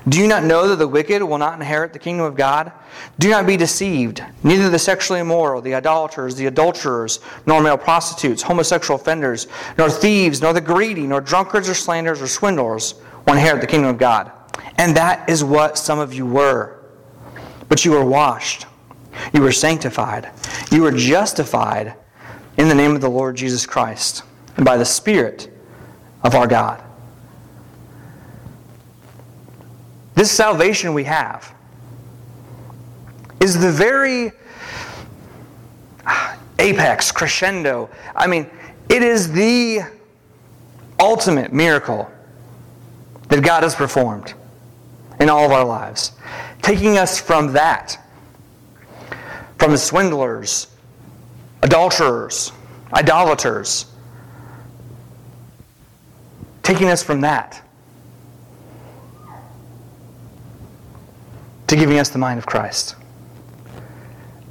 Do 0.10 0.20
you 0.20 0.28
not 0.28 0.44
know 0.44 0.68
that 0.68 0.78
the 0.78 0.88
wicked 0.88 1.22
will 1.22 1.38
not 1.38 1.54
inherit 1.54 1.94
the 1.94 2.00
kingdom 2.00 2.26
of 2.26 2.36
God? 2.36 2.72
Do 3.20 3.30
not 3.30 3.46
be 3.46 3.58
deceived. 3.58 4.24
Neither 4.44 4.70
the 4.70 4.80
sexually 4.80 5.20
immoral, 5.20 5.62
the 5.62 5.76
idolaters, 5.76 6.36
the 6.36 6.48
adulterers, 6.48 7.20
nor 7.46 7.62
male 7.62 7.78
prostitutes, 7.78 8.42
homosexual 8.42 9.00
offenders, 9.00 9.48
nor 9.78 9.90
thieves, 9.90 10.42
nor 10.42 10.54
the 10.54 10.62
greedy, 10.62 11.06
nor 11.06 11.22
drunkards 11.22 11.70
or 11.70 11.74
slanderers 11.74 12.22
or 12.22 12.28
swindlers 12.28 12.96
will 13.26 13.34
inherit 13.34 13.62
the 13.62 13.68
kingdom 13.68 13.90
of 13.90 13.98
God. 13.98 14.32
And 14.78 14.96
that 14.98 15.30
is 15.30 15.44
what 15.44 15.78
some 15.78 16.00
of 16.00 16.14
you 16.14 16.26
were. 16.26 16.84
But 17.70 17.84
you 17.84 17.92
were 17.92 18.06
washed, 18.06 18.66
you 19.34 19.42
were 19.42 19.52
sanctified, 19.52 20.32
you 20.72 20.82
were 20.82 20.92
justified 20.92 21.96
in 22.58 22.70
the 22.70 22.76
name 22.76 22.96
of 22.96 23.02
the 23.02 23.10
Lord 23.10 23.36
Jesus 23.36 23.66
Christ 23.66 24.24
and 24.56 24.66
by 24.66 24.78
the 24.78 24.86
Spirit 24.86 25.52
of 26.24 26.34
our 26.34 26.48
God. 26.48 26.84
This 30.18 30.32
salvation 30.32 30.96
we 30.96 31.04
have 31.04 31.54
is 33.40 33.60
the 33.60 33.72
very 33.72 34.32
apex, 36.58 37.12
crescendo. 37.12 37.88
I 38.16 38.26
mean, 38.26 38.50
it 38.90 39.04
is 39.04 39.32
the 39.32 39.82
ultimate 41.00 41.54
miracle 41.54 42.12
that 43.30 43.44
God 43.44 43.62
has 43.62 43.76
performed 43.76 44.34
in 45.20 45.30
all 45.30 45.46
of 45.46 45.52
our 45.52 45.64
lives, 45.64 46.14
taking 46.64 46.98
us 46.98 47.22
from 47.22 47.54
that, 47.54 48.04
from 49.60 49.70
the 49.70 49.78
swindlers, 49.78 50.66
adulterers, 51.62 52.52
idolaters, 52.92 53.86
taking 56.64 56.88
us 56.90 57.04
from 57.04 57.22
that 57.22 57.62
giving 61.78 62.00
us 62.00 62.10
the 62.10 62.18
mind 62.18 62.40
of 62.40 62.46
Christ. 62.46 62.96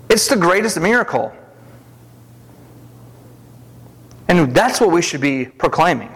It's 0.09 0.29
the 0.29 0.37
greatest 0.37 0.81
miracle. 0.81 1.35
And 4.29 4.55
that's 4.55 4.81
what 4.81 4.91
we 4.91 5.03
should 5.03 5.21
be 5.21 5.47
proclaiming. 5.47 6.13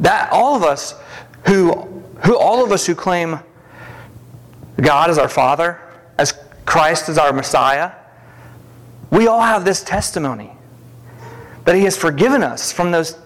That 0.00 0.30
all 0.32 0.56
of 0.56 0.62
us 0.62 0.94
who, 1.46 1.72
who 2.24 2.36
all 2.36 2.64
of 2.64 2.72
us 2.72 2.86
who 2.86 2.94
claim 2.94 3.38
God 4.80 5.10
as 5.10 5.18
our 5.18 5.28
Father, 5.28 5.80
as 6.18 6.34
Christ 6.64 7.08
as 7.08 7.18
our 7.18 7.32
Messiah, 7.32 7.92
we 9.10 9.26
all 9.26 9.42
have 9.42 9.64
this 9.64 9.82
testimony 9.82 10.52
that 11.64 11.76
He 11.76 11.84
has 11.84 11.96
forgiven 11.96 12.42
us 12.42 12.72
from 12.72 12.90
those, 12.90 13.16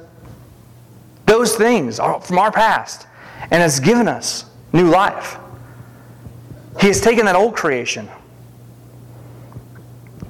those 1.25 1.54
things, 1.54 1.99
from 1.99 2.38
our 2.38 2.50
past, 2.50 3.06
and 3.50 3.62
has 3.62 3.80
given 3.80 4.08
us 4.08 4.46
new 4.76 4.88
life. 4.88 5.38
He 6.80 6.88
has 6.88 7.00
taken 7.00 7.25
that 7.26 7.37
old 7.37 7.56
creation 7.56 8.09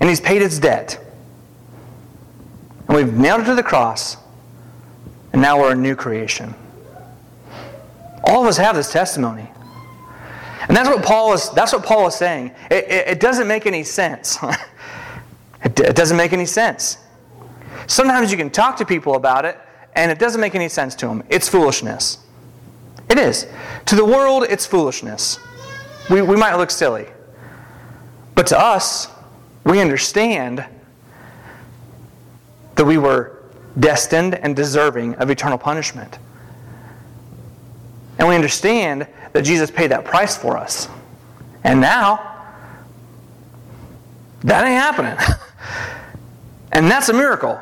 and 0.01 0.09
He's 0.09 0.21
paid 0.21 0.43
its 0.43 0.59
debt. 0.59 1.03
And 2.89 2.97
we've 2.97 3.13
nailed 3.13 3.41
it 3.41 3.45
to 3.47 3.55
the 3.55 3.63
cross, 3.63 4.17
and 5.33 5.43
now 5.43 5.59
we're 5.59 5.73
a 5.73 5.77
new 5.77 5.97
creation. 5.97 6.55
All 8.25 8.43
of 8.43 8.47
us 8.47 8.57
have 8.57 8.77
this 8.77 8.93
testimony. 8.93 9.51
And 10.69 10.77
that's 10.77 10.89
what 10.89 11.05
Paul 11.05 11.33
is, 11.33 11.51
that's 11.51 11.73
what 11.73 11.85
Paul 11.85 12.07
is 12.07 12.15
saying. 12.15 12.53
It, 12.71 12.85
it, 12.85 13.09
it 13.09 13.21
doesn't 13.21 13.47
make 13.49 13.67
any 13.67 13.83
sense. 13.83 14.39
it, 15.65 15.79
it 15.81 15.97
doesn't 15.97 16.17
make 16.17 16.33
any 16.33 16.47
sense. 16.47 16.99
Sometimes 17.87 18.31
you 18.31 18.37
can 18.37 18.51
talk 18.51 18.77
to 18.77 18.85
people 18.85 19.15
about 19.15 19.45
it, 19.45 19.59
and 19.95 20.11
it 20.11 20.19
doesn't 20.19 20.41
make 20.41 20.55
any 20.55 20.69
sense 20.69 20.95
to 20.97 21.07
them. 21.07 21.23
It's 21.29 21.49
foolishness. 21.49 22.19
It 23.09 23.19
is. 23.19 23.47
To 23.87 23.95
the 23.95 24.05
world, 24.05 24.45
it's 24.49 24.67
foolishness. 24.67 25.39
We, 26.11 26.23
we 26.23 26.37
might 26.37 26.57
look 26.57 26.71
silly. 26.71 27.07
But 28.35 28.47
to 28.49 28.59
us, 28.59 29.09
we 29.65 29.81
understand 29.81 30.65
that 32.75 32.85
we 32.85 32.99
were 32.99 33.43
destined 33.79 34.35
and 34.35 34.55
deserving 34.55 35.15
of 35.17 35.31
eternal 35.31 35.59
punishment. 35.59 36.19
And 38.19 38.29
we 38.29 38.35
understand 38.35 39.07
that 39.33 39.43
Jesus 39.43 39.71
paid 39.71 39.91
that 39.91 40.05
price 40.05 40.37
for 40.37 40.57
us. 40.57 40.89
And 41.65 41.81
now, 41.81 42.35
that 44.43 44.65
ain't 44.65 44.81
happening. 44.81 45.17
and 46.73 46.91
that's 46.91 47.09
a 47.09 47.13
miracle. 47.13 47.61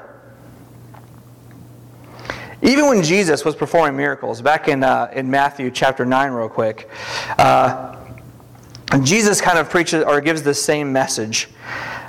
Even 2.64 2.86
when 2.86 3.02
Jesus 3.02 3.44
was 3.44 3.54
performing 3.54 3.94
miracles, 3.94 4.40
back 4.40 4.68
in, 4.68 4.82
uh, 4.82 5.10
in 5.12 5.30
Matthew 5.30 5.70
chapter 5.70 6.06
9, 6.06 6.32
real 6.32 6.48
quick, 6.48 6.88
uh, 7.36 7.94
Jesus 9.02 9.38
kind 9.38 9.58
of 9.58 9.68
preaches 9.68 10.02
or 10.02 10.18
gives 10.22 10.42
the 10.42 10.54
same 10.54 10.90
message. 10.90 11.48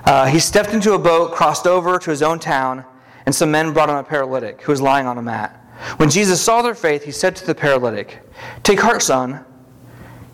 Uh, 0.05 0.25
he 0.27 0.39
stepped 0.39 0.69
into 0.73 0.93
a 0.93 0.99
boat, 0.99 1.33
crossed 1.33 1.67
over 1.67 1.99
to 1.99 2.09
his 2.09 2.21
own 2.21 2.39
town, 2.39 2.85
and 3.25 3.35
some 3.35 3.51
men 3.51 3.73
brought 3.73 3.89
him 3.89 3.97
a 3.97 4.03
paralytic 4.03 4.61
who 4.61 4.71
was 4.71 4.81
lying 4.81 5.07
on 5.07 5.17
a 5.17 5.21
mat. 5.21 5.61
When 5.97 6.09
Jesus 6.09 6.41
saw 6.41 6.61
their 6.61 6.75
faith, 6.75 7.03
he 7.03 7.11
said 7.11 7.35
to 7.35 7.45
the 7.45 7.53
paralytic, 7.53 8.21
Take 8.63 8.79
heart, 8.79 9.01
son, 9.01 9.43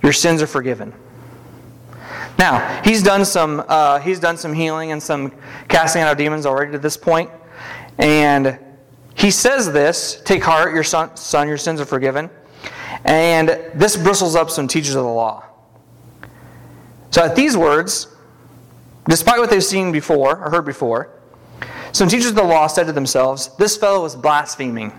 your 0.04 0.14
sins 0.14 0.44
are 0.44 0.48
forgiven. 0.48 0.94
Now, 2.38 2.82
he's 2.84 3.02
done 3.02 3.26
some, 3.26 3.64
uh, 3.68 3.98
he's 4.00 4.20
done 4.20 4.38
some 4.38 4.54
healing 4.54 4.92
and 4.92 5.02
some 5.02 5.34
casting 5.68 6.04
out 6.04 6.12
of 6.12 6.18
demons 6.20 6.46
already 6.46 6.74
to 6.74 6.78
this 6.78 6.96
point, 6.96 7.32
and 7.98 8.60
he 9.22 9.30
says 9.30 9.72
this 9.72 10.20
Take 10.26 10.44
heart, 10.44 10.74
your 10.74 10.84
son, 10.84 11.16
son, 11.16 11.48
your 11.48 11.58
sins 11.58 11.80
are 11.80 11.86
forgiven. 11.86 12.30
And 13.06 13.50
this 13.76 13.96
bristles 13.96 14.36
up 14.36 14.50
some 14.50 14.68
teachers 14.68 14.96
of 14.96 15.04
the 15.04 15.10
law. 15.10 15.44
So 17.12 17.24
at 17.24 17.36
these 17.36 17.56
words, 17.56 18.08
despite 19.08 19.40
what 19.40 19.50
they've 19.50 19.64
seen 19.64 19.92
before 19.92 20.38
or 20.38 20.50
heard 20.50 20.66
before, 20.66 21.10
some 21.92 22.08
teachers 22.08 22.30
of 22.30 22.36
the 22.36 22.44
law 22.44 22.68
said 22.68 22.88
to 22.88 22.94
themselves, 22.94 23.56
This 23.58 23.78
fellow 23.78 24.06
is 24.06 24.16
blaspheming. 24.16 24.92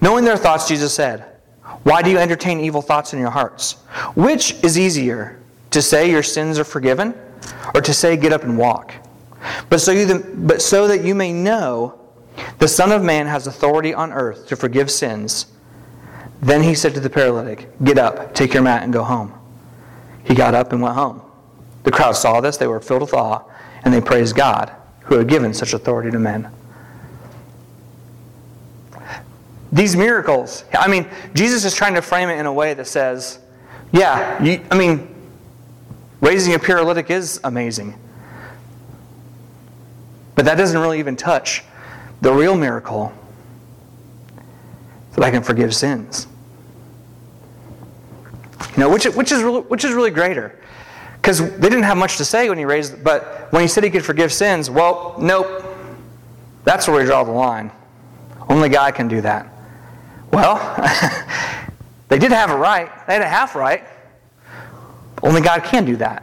Knowing 0.00 0.24
their 0.24 0.36
thoughts, 0.36 0.66
Jesus 0.66 0.92
said, 0.92 1.20
Why 1.84 2.02
do 2.02 2.10
you 2.10 2.18
entertain 2.18 2.58
evil 2.58 2.82
thoughts 2.82 3.12
in 3.12 3.20
your 3.20 3.30
hearts? 3.30 3.74
Which 4.14 4.52
is 4.64 4.78
easier, 4.78 5.40
to 5.70 5.82
say 5.82 6.10
your 6.10 6.22
sins 6.22 6.58
are 6.58 6.64
forgiven, 6.64 7.14
or 7.74 7.80
to 7.80 7.92
say 7.92 8.16
get 8.16 8.32
up 8.32 8.42
and 8.42 8.58
walk? 8.58 8.92
But 9.68 9.80
so, 9.80 9.92
you, 9.92 10.24
but 10.34 10.62
so 10.62 10.88
that 10.88 11.04
you 11.04 11.14
may 11.14 11.32
know 11.32 12.05
the 12.58 12.68
Son 12.68 12.92
of 12.92 13.02
Man 13.02 13.26
has 13.26 13.46
authority 13.46 13.94
on 13.94 14.12
earth 14.12 14.46
to 14.48 14.56
forgive 14.56 14.90
sins. 14.90 15.46
Then 16.40 16.62
he 16.62 16.74
said 16.74 16.94
to 16.94 17.00
the 17.00 17.10
paralytic, 17.10 17.68
Get 17.82 17.98
up, 17.98 18.34
take 18.34 18.54
your 18.54 18.62
mat, 18.62 18.82
and 18.82 18.92
go 18.92 19.04
home. 19.04 19.32
He 20.24 20.34
got 20.34 20.54
up 20.54 20.72
and 20.72 20.82
went 20.82 20.94
home. 20.94 21.22
The 21.84 21.90
crowd 21.90 22.16
saw 22.16 22.40
this, 22.40 22.56
they 22.56 22.66
were 22.66 22.80
filled 22.80 23.02
with 23.02 23.14
awe, 23.14 23.44
and 23.84 23.94
they 23.94 24.00
praised 24.00 24.34
God, 24.34 24.72
who 25.02 25.16
had 25.16 25.28
given 25.28 25.54
such 25.54 25.72
authority 25.72 26.10
to 26.10 26.18
men. 26.18 26.50
These 29.72 29.96
miracles, 29.96 30.64
I 30.72 30.88
mean, 30.88 31.08
Jesus 31.34 31.64
is 31.64 31.74
trying 31.74 31.94
to 31.94 32.02
frame 32.02 32.28
it 32.28 32.38
in 32.38 32.46
a 32.46 32.52
way 32.52 32.74
that 32.74 32.86
says, 32.86 33.38
yeah, 33.92 34.42
you, 34.42 34.64
I 34.70 34.76
mean, 34.76 35.14
raising 36.20 36.54
a 36.54 36.58
paralytic 36.58 37.10
is 37.10 37.40
amazing. 37.44 37.98
But 40.34 40.44
that 40.44 40.56
doesn't 40.56 40.78
really 40.78 40.98
even 40.98 41.16
touch 41.16 41.62
the 42.20 42.32
real 42.32 42.56
miracle 42.56 43.12
that 45.12 45.24
I 45.24 45.30
can 45.30 45.42
forgive 45.42 45.74
sins. 45.74 46.26
You 48.76 48.80
know, 48.80 48.90
which, 48.90 49.04
which, 49.06 49.32
is, 49.32 49.42
which 49.68 49.84
is 49.84 49.92
really 49.92 50.10
greater. 50.10 50.58
Because 51.16 51.38
they 51.38 51.68
didn't 51.68 51.84
have 51.84 51.96
much 51.96 52.18
to 52.18 52.24
say 52.24 52.48
when 52.48 52.58
he 52.58 52.64
raised, 52.64 53.02
but 53.02 53.48
when 53.50 53.62
he 53.62 53.68
said 53.68 53.82
he 53.84 53.90
could 53.90 54.04
forgive 54.04 54.32
sins, 54.32 54.70
well, 54.70 55.14
nope. 55.18 55.64
That's 56.64 56.86
where 56.86 56.98
we 56.98 57.04
draw 57.04 57.24
the 57.24 57.32
line. 57.32 57.70
Only 58.48 58.68
God 58.68 58.94
can 58.94 59.08
do 59.08 59.20
that. 59.22 59.48
Well, 60.32 60.56
they 62.08 62.18
did 62.18 62.32
have 62.32 62.50
a 62.50 62.56
right. 62.56 62.90
They 63.06 63.14
had 63.14 63.22
a 63.22 63.28
half 63.28 63.54
right. 63.54 63.84
Only 65.22 65.40
God 65.40 65.64
can 65.64 65.84
do 65.84 65.96
that. 65.96 66.22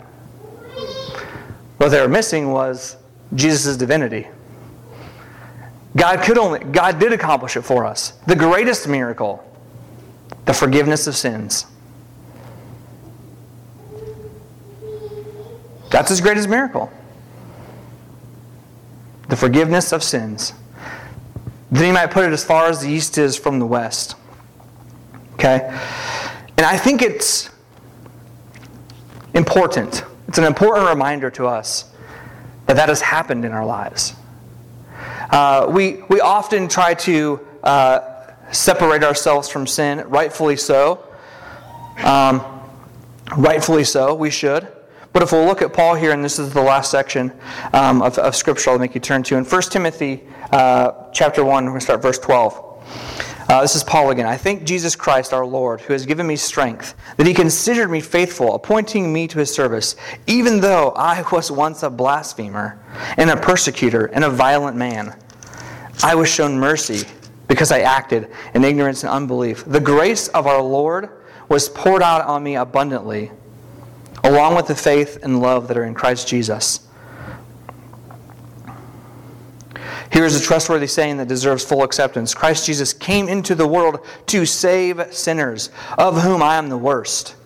What 1.78 1.90
they 1.90 2.00
were 2.00 2.08
missing 2.08 2.52
was 2.52 2.98
Jesus' 3.36 3.76
divinity. 3.76 4.28
God 5.96 6.22
could 6.24 6.38
only 6.38 6.60
God 6.60 7.00
did 7.00 7.14
accomplish 7.14 7.56
it 7.56 7.62
for 7.62 7.86
us. 7.86 8.12
The 8.28 8.36
greatest 8.36 8.88
miracle, 8.88 9.44
the 10.46 10.54
forgiveness 10.54 11.08
of 11.08 11.16
sins. 11.16 11.66
That's 15.92 16.10
his 16.10 16.22
greatest 16.22 16.50
miracle. 16.50 16.92
The 19.30 19.36
forgiveness 19.36 19.92
of 19.92 20.02
sins. 20.02 20.54
Then 21.72 21.86
he 21.86 21.92
might 21.92 22.08
put 22.08 22.26
it 22.26 22.34
as 22.34 22.44
far 22.44 22.66
as 22.66 22.82
the 22.82 22.90
east 22.90 23.18
is 23.20 23.38
from 23.38 23.60
the 23.60 23.66
west. 23.66 24.16
Okay? 25.34 25.70
And 26.58 26.66
I 26.66 26.78
think 26.78 27.04
it's 27.04 27.50
important. 29.36 30.04
It's 30.28 30.38
an 30.38 30.46
important 30.46 30.88
reminder 30.88 31.30
to 31.32 31.46
us 31.46 31.92
that 32.66 32.76
that 32.76 32.90
has 32.90 33.02
happened 33.02 33.46
in 33.46 33.52
our 33.52 33.66
lives. 33.66 34.16
Uh, 35.34 35.66
we, 35.68 35.94
we 36.10 36.22
often 36.22 36.68
try 36.68 36.94
to 36.94 37.40
uh, 37.64 38.02
separate 38.52 39.04
ourselves 39.04 39.50
from 39.50 39.66
sin, 39.66 40.08
rightfully 40.08 40.56
so. 40.56 41.04
Um, 42.04 42.46
rightfully 43.36 43.84
so, 43.84 44.14
we 44.14 44.30
should. 44.30 44.68
But 45.12 45.24
if 45.24 45.32
we'll 45.32 45.46
look 45.46 45.64
at 45.64 45.74
Paul 45.74 45.96
here, 45.96 46.12
and 46.12 46.24
this 46.24 46.38
is 46.38 46.54
the 46.54 46.62
last 46.62 46.92
section 46.92 47.34
um, 47.74 48.04
of, 48.04 48.20
of 48.20 48.36
Scripture 48.36 48.70
I'll 48.70 48.78
make 48.78 48.94
you 48.94 49.02
turn 49.02 49.24
to. 49.24 49.36
In 49.36 49.44
1 49.44 49.62
Timothy 49.64 50.22
uh, 50.52 51.10
chapter 51.14 51.44
1, 51.44 51.66
we're 51.66 51.72
going 51.72 51.80
to 51.80 51.84
start 51.84 52.04
verse 52.04 52.20
12. 52.20 52.70
Uh, 53.50 53.62
this 53.62 53.76
is 53.76 53.84
Paul 53.84 54.12
again. 54.12 54.28
I 54.28 54.38
thank 54.38 54.66
Jesus 54.66 54.96
Christ 54.96 55.34
our 55.34 55.46
Lord, 55.46 55.82
who 55.82 55.94
has 55.94 56.06
given 56.06 56.28
me 56.28 56.36
strength, 56.36 56.94
that 57.18 57.26
he 57.26 57.34
considered 57.34 57.90
me 57.90 58.02
faithful, 58.02 58.54
appointing 58.54 59.12
me 59.12 59.28
to 59.28 59.40
his 59.40 59.54
service, 59.54 59.96
even 60.28 60.62
though 60.62 60.90
I 60.92 61.24
was 61.32 61.52
once 61.52 61.82
a 61.82 61.90
blasphemer, 61.90 62.80
and 63.18 63.32
a 63.32 63.36
persecutor, 63.36 64.06
and 64.06 64.24
a 64.24 64.30
violent 64.30 64.78
man. 64.78 65.16
I 66.04 66.16
was 66.16 66.28
shown 66.28 66.60
mercy 66.60 67.08
because 67.48 67.72
I 67.72 67.80
acted 67.80 68.30
in 68.54 68.66
ignorance 68.66 69.04
and 69.04 69.10
unbelief. 69.10 69.64
The 69.66 69.80
grace 69.80 70.28
of 70.28 70.48
our 70.48 70.62
Lord 70.62 71.10
was 71.48 71.70
poured 71.70 72.04
out 72.04 72.26
on 72.26 72.44
me 72.44 72.58
abundantly, 72.58 73.32
along 74.26 74.56
with 74.56 74.68
the 74.68 74.76
faith 74.76 75.20
and 75.24 75.42
love 75.42 75.70
that 75.70 75.78
are 75.78 75.86
in 75.86 75.94
Christ 75.94 76.28
Jesus. 76.28 76.90
Here 80.12 80.26
is 80.26 80.36
a 80.36 80.44
trustworthy 80.44 80.88
saying 80.88 81.18
that 81.18 81.30
deserves 81.30 81.64
full 81.64 81.84
acceptance 81.84 82.34
Christ 82.36 82.66
Jesus 82.66 82.92
came 82.92 83.30
into 83.30 83.56
the 83.56 83.66
world 83.66 84.06
to 84.28 84.46
save 84.46 85.14
sinners, 85.14 85.70
of 85.98 86.22
whom 86.22 86.44
I 86.44 86.58
am 86.58 86.68
the 86.68 86.78
worst. 86.78 87.38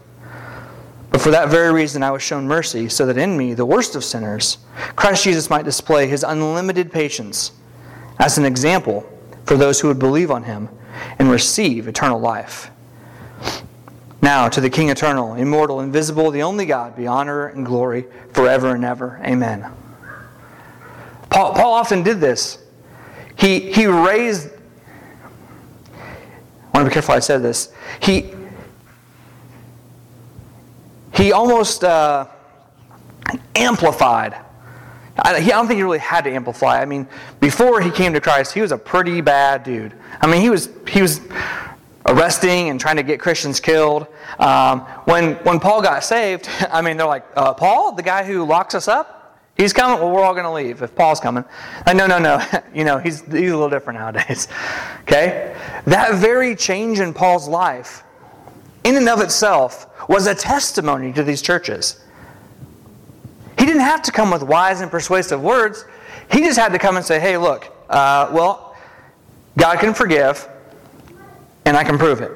But 1.12 1.22
for 1.22 1.30
that 1.30 1.50
very 1.50 1.72
reason 1.72 2.02
I 2.02 2.10
was 2.10 2.24
shown 2.24 2.48
mercy, 2.48 2.90
so 2.90 3.06
that 3.06 3.20
in 3.20 3.38
me, 3.38 3.54
the 3.54 3.66
worst 3.66 3.96
of 3.96 4.04
sinners, 4.04 4.58
Christ 4.96 5.24
Jesus 5.24 5.48
might 5.48 5.64
display 5.64 6.08
his 6.08 6.24
unlimited 6.24 6.92
patience 6.92 7.52
as 8.20 8.38
an 8.38 8.46
example 8.46 9.08
for 9.46 9.56
those 9.58 9.80
who 9.80 9.88
would 9.88 10.00
believe 10.00 10.32
on 10.32 10.44
him 10.44 10.70
and 11.20 11.30
receive 11.30 11.88
eternal 11.88 12.20
life. 12.20 12.72
Now, 14.22 14.50
to 14.50 14.60
the 14.60 14.70
King 14.70 14.90
eternal, 14.90 15.36
immortal, 15.36 15.80
invisible, 15.80 16.32
the 16.32 16.42
only 16.44 16.66
God, 16.66 16.96
be 16.96 17.06
honor 17.08 17.48
and 17.48 17.66
glory 17.66 18.08
forever 18.34 18.74
and 18.74 18.84
ever. 18.84 19.22
Amen. 19.24 19.72
Paul, 21.30 21.54
Paul 21.54 21.74
often 21.74 22.04
did 22.04 22.20
this. 22.20 22.58
He, 23.38 23.72
he 23.72 23.86
raised, 23.86 24.50
I 25.94 26.00
want 26.74 26.86
to 26.86 26.86
be 26.86 26.94
careful 26.94 27.14
I 27.14 27.20
said 27.20 27.44
this. 27.44 27.72
He, 28.02 28.34
he 31.14 31.32
almost 31.32 31.84
uh, 31.84 32.28
amplified. 33.56 34.36
I, 35.20 35.40
don't 35.42 35.68
think 35.68 35.78
he 35.78 35.84
really 35.84 36.00
had 36.00 36.24
to 36.26 36.32
amplify. 36.32 36.82
I 36.82 36.86
mean, 36.86 37.08
before 37.40 37.82
he 37.82 37.90
came 37.90 38.14
to 38.14 38.22
Christ, 38.22 38.54
he 38.54 38.62
was 38.62 38.72
a 38.72 38.78
pretty 38.78 39.22
bad 39.22 39.64
dude. 39.64 39.94
I 40.22 40.28
mean, 40.28 40.42
he 40.42 40.50
was, 40.50 40.70
he 40.88 41.02
was 41.02 41.22
arresting 42.06 42.70
and 42.70 42.80
trying 42.80 42.98
to 42.98 43.04
get 43.04 43.20
Christians 43.20 43.60
killed. 43.60 44.08
Um, 44.40 44.82
when, 45.06 45.34
when 45.38 45.60
Paul 45.60 45.82
got 45.82 46.04
saved, 46.04 46.50
I 46.72 46.82
mean, 46.82 46.98
they're 46.98 47.08
like, 47.08 47.26
uh, 47.36 47.54
Paul, 47.54 47.94
the 47.94 48.04
guy 48.04 48.24
who 48.24 48.46
locks 48.46 48.76
us 48.76 48.88
up? 48.88 49.18
He's 49.58 49.74
coming. 49.74 50.00
Well, 50.00 50.12
we're 50.12 50.24
all 50.24 50.34
going 50.34 50.46
to 50.46 50.52
leave 50.52 50.84
if 50.84 50.94
Paul's 50.94 51.20
coming. 51.20 51.44
Like, 51.88 51.96
no, 51.96 52.06
no, 52.06 52.20
no. 52.20 52.40
you 52.76 52.84
know, 52.84 53.00
he's, 53.00 53.22
he's 53.22 53.34
a 53.34 53.56
little 53.56 53.70
different 53.70 54.00
nowadays. 54.00 54.48
Okay? 55.08 55.56
That 55.86 56.16
very 56.16 56.54
change 56.54 57.00
in 57.00 57.14
Paul's 57.14 57.48
life, 57.48 58.04
in 58.84 58.98
and 58.98 59.08
of 59.08 59.22
itself, 59.22 59.88
was 60.10 60.28
a 60.28 60.36
testimony 60.36 61.14
to 61.14 61.24
these 61.24 61.42
churches. 61.42 62.04
He 63.58 63.66
didn't 63.66 63.82
have 63.82 64.02
to 64.04 64.12
come 64.12 64.32
with 64.32 64.44
wise 64.44 64.82
and 64.82 64.92
persuasive 64.92 65.42
words. 65.42 65.86
He 66.32 66.42
just 66.42 66.60
had 66.60 66.72
to 66.74 66.80
come 66.80 66.98
and 66.98 67.06
say, 67.06 67.20
hey, 67.20 67.38
look, 67.38 67.74
uh, 67.90 68.30
well, 68.32 68.76
God 69.58 69.80
can 69.80 69.94
forgive, 69.94 70.48
and 71.66 71.76
I 71.76 71.84
can 71.84 71.98
prove 71.98 72.22
it. 72.22 72.32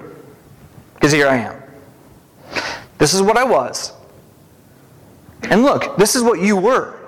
Because 0.96 1.12
here 1.12 1.28
I 1.28 1.38
am. 1.38 1.62
This 2.98 3.14
is 3.14 3.22
what 3.22 3.38
I 3.38 3.44
was. 3.44 3.94
And 5.44 5.64
look, 5.64 5.98
this 5.98 6.16
is 6.16 6.24
what 6.24 6.40
you 6.40 6.56
were. 6.56 7.00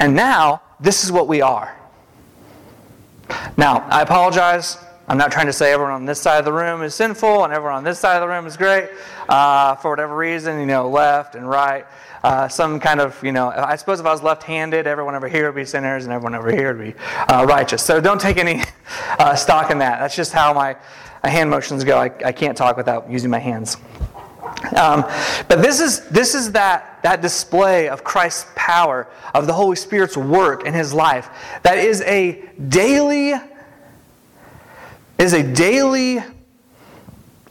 And 0.00 0.14
now, 0.14 0.62
this 0.80 1.04
is 1.04 1.12
what 1.12 1.28
we 1.28 1.40
are. 1.40 1.76
Now, 3.56 3.86
I 3.88 4.02
apologize. 4.02 4.78
I'm 5.06 5.18
not 5.18 5.32
trying 5.32 5.46
to 5.46 5.52
say 5.52 5.72
everyone 5.72 5.94
on 5.94 6.04
this 6.04 6.20
side 6.20 6.38
of 6.38 6.44
the 6.44 6.52
room 6.52 6.82
is 6.82 6.94
sinful 6.94 7.44
and 7.44 7.52
everyone 7.52 7.76
on 7.76 7.84
this 7.84 7.98
side 7.98 8.16
of 8.16 8.22
the 8.22 8.28
room 8.28 8.46
is 8.46 8.56
great. 8.56 8.88
Uh, 9.28 9.74
for 9.76 9.90
whatever 9.90 10.16
reason, 10.16 10.58
you 10.58 10.66
know, 10.66 10.88
left 10.88 11.34
and 11.34 11.48
right. 11.48 11.86
Uh, 12.24 12.48
some 12.48 12.80
kind 12.80 13.02
of, 13.02 13.22
you 13.22 13.32
know, 13.32 13.50
I 13.50 13.76
suppose 13.76 14.00
if 14.00 14.06
I 14.06 14.10
was 14.10 14.22
left 14.22 14.44
handed, 14.44 14.86
everyone 14.86 15.14
over 15.14 15.28
here 15.28 15.44
would 15.44 15.56
be 15.56 15.66
sinners 15.66 16.04
and 16.04 16.12
everyone 16.12 16.34
over 16.34 16.50
here 16.50 16.74
would 16.74 16.94
be 16.94 16.98
uh, 17.28 17.44
righteous. 17.46 17.82
So 17.82 18.00
don't 18.00 18.18
take 18.18 18.38
any 18.38 18.62
uh, 19.18 19.34
stock 19.34 19.70
in 19.70 19.76
that. 19.80 20.00
That's 20.00 20.16
just 20.16 20.32
how 20.32 20.54
my 20.54 20.74
hand 21.22 21.50
motions 21.50 21.84
go. 21.84 21.98
I, 21.98 22.10
I 22.24 22.32
can't 22.32 22.56
talk 22.56 22.78
without 22.78 23.10
using 23.10 23.28
my 23.28 23.38
hands. 23.38 23.76
Um, 24.74 25.02
but 25.48 25.60
this 25.60 25.80
is, 25.80 26.08
this 26.08 26.34
is 26.34 26.52
that, 26.52 26.98
that 27.02 27.20
display 27.20 27.90
of 27.90 28.04
Christ's 28.04 28.50
power, 28.54 29.06
of 29.34 29.46
the 29.46 29.52
Holy 29.52 29.76
Spirit's 29.76 30.16
work 30.16 30.64
in 30.64 30.72
his 30.72 30.94
life. 30.94 31.28
That 31.62 31.76
is 31.76 32.00
a 32.00 32.42
daily, 32.68 33.34
is 35.18 35.34
a 35.34 35.42
daily 35.42 36.20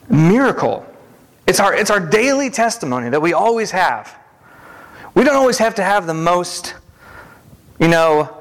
miracle. 0.09 0.83
It's 1.45 1.59
our, 1.59 1.75
it's 1.75 1.91
our 1.91 1.99
daily 1.99 2.49
testimony 2.49 3.09
that 3.09 3.21
we 3.21 3.33
always 3.33 3.69
have. 3.69 4.17
We 5.15 5.23
don't 5.23 5.35
always 5.35 5.59
have 5.59 5.75
to 5.75 5.83
have 5.83 6.07
the 6.07 6.13
most, 6.15 6.73
you 7.79 7.87
know, 7.87 8.35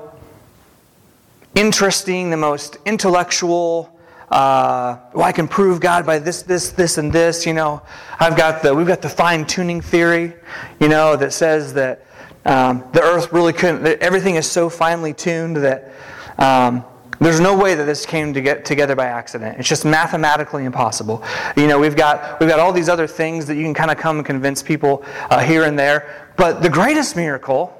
interesting, 1.54 2.30
the 2.30 2.38
most 2.38 2.78
intellectual, 2.86 3.94
uh, 4.30 4.96
well, 5.12 5.24
I 5.24 5.32
can 5.32 5.48
prove 5.48 5.80
God 5.80 6.06
by 6.06 6.18
this, 6.18 6.40
this, 6.42 6.70
this, 6.70 6.96
and 6.96 7.12
this. 7.12 7.44
You 7.44 7.52
know, 7.52 7.82
I've 8.18 8.38
got 8.38 8.62
the 8.62 8.74
we've 8.74 8.86
got 8.86 9.02
the 9.02 9.10
fine 9.10 9.46
tuning 9.46 9.82
theory, 9.82 10.32
you 10.80 10.88
know, 10.88 11.14
that 11.16 11.34
says 11.34 11.74
that 11.74 12.06
um, 12.46 12.82
the 12.94 13.02
Earth 13.02 13.30
really 13.34 13.52
couldn't. 13.52 13.86
Everything 14.00 14.36
is 14.36 14.50
so 14.50 14.70
finely 14.70 15.12
tuned 15.12 15.58
that 15.58 15.92
um, 16.38 16.82
there's 17.20 17.40
no 17.40 17.56
way 17.56 17.74
that 17.74 17.84
this 17.84 18.06
came 18.06 18.32
to 18.32 18.40
get 18.40 18.64
together 18.64 18.96
by 18.96 19.06
accident. 19.06 19.58
It's 19.58 19.68
just 19.68 19.84
mathematically 19.84 20.64
impossible. 20.64 21.22
You 21.56 21.66
know, 21.66 21.78
we've 21.78 21.94
got 21.94 22.40
we've 22.40 22.48
got 22.48 22.58
all 22.58 22.72
these 22.72 22.88
other 22.88 23.06
things 23.06 23.44
that 23.46 23.56
you 23.56 23.62
can 23.62 23.74
kind 23.74 23.90
of 23.90 23.98
come 23.98 24.16
and 24.16 24.26
convince 24.26 24.62
people 24.62 25.04
uh, 25.30 25.40
here 25.40 25.64
and 25.64 25.78
there. 25.78 26.21
But 26.36 26.62
the 26.62 26.68
greatest 26.68 27.16
miracle 27.16 27.78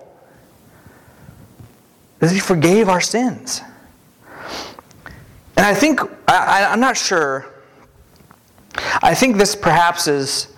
is 2.20 2.30
He 2.30 2.38
forgave 2.40 2.88
our 2.88 3.00
sins. 3.00 3.62
And 5.56 5.66
I 5.66 5.74
think, 5.74 6.00
I, 6.28 6.64
I'm 6.70 6.80
not 6.80 6.96
sure, 6.96 7.46
I 9.02 9.14
think 9.14 9.36
this 9.36 9.54
perhaps 9.54 10.08
is 10.08 10.48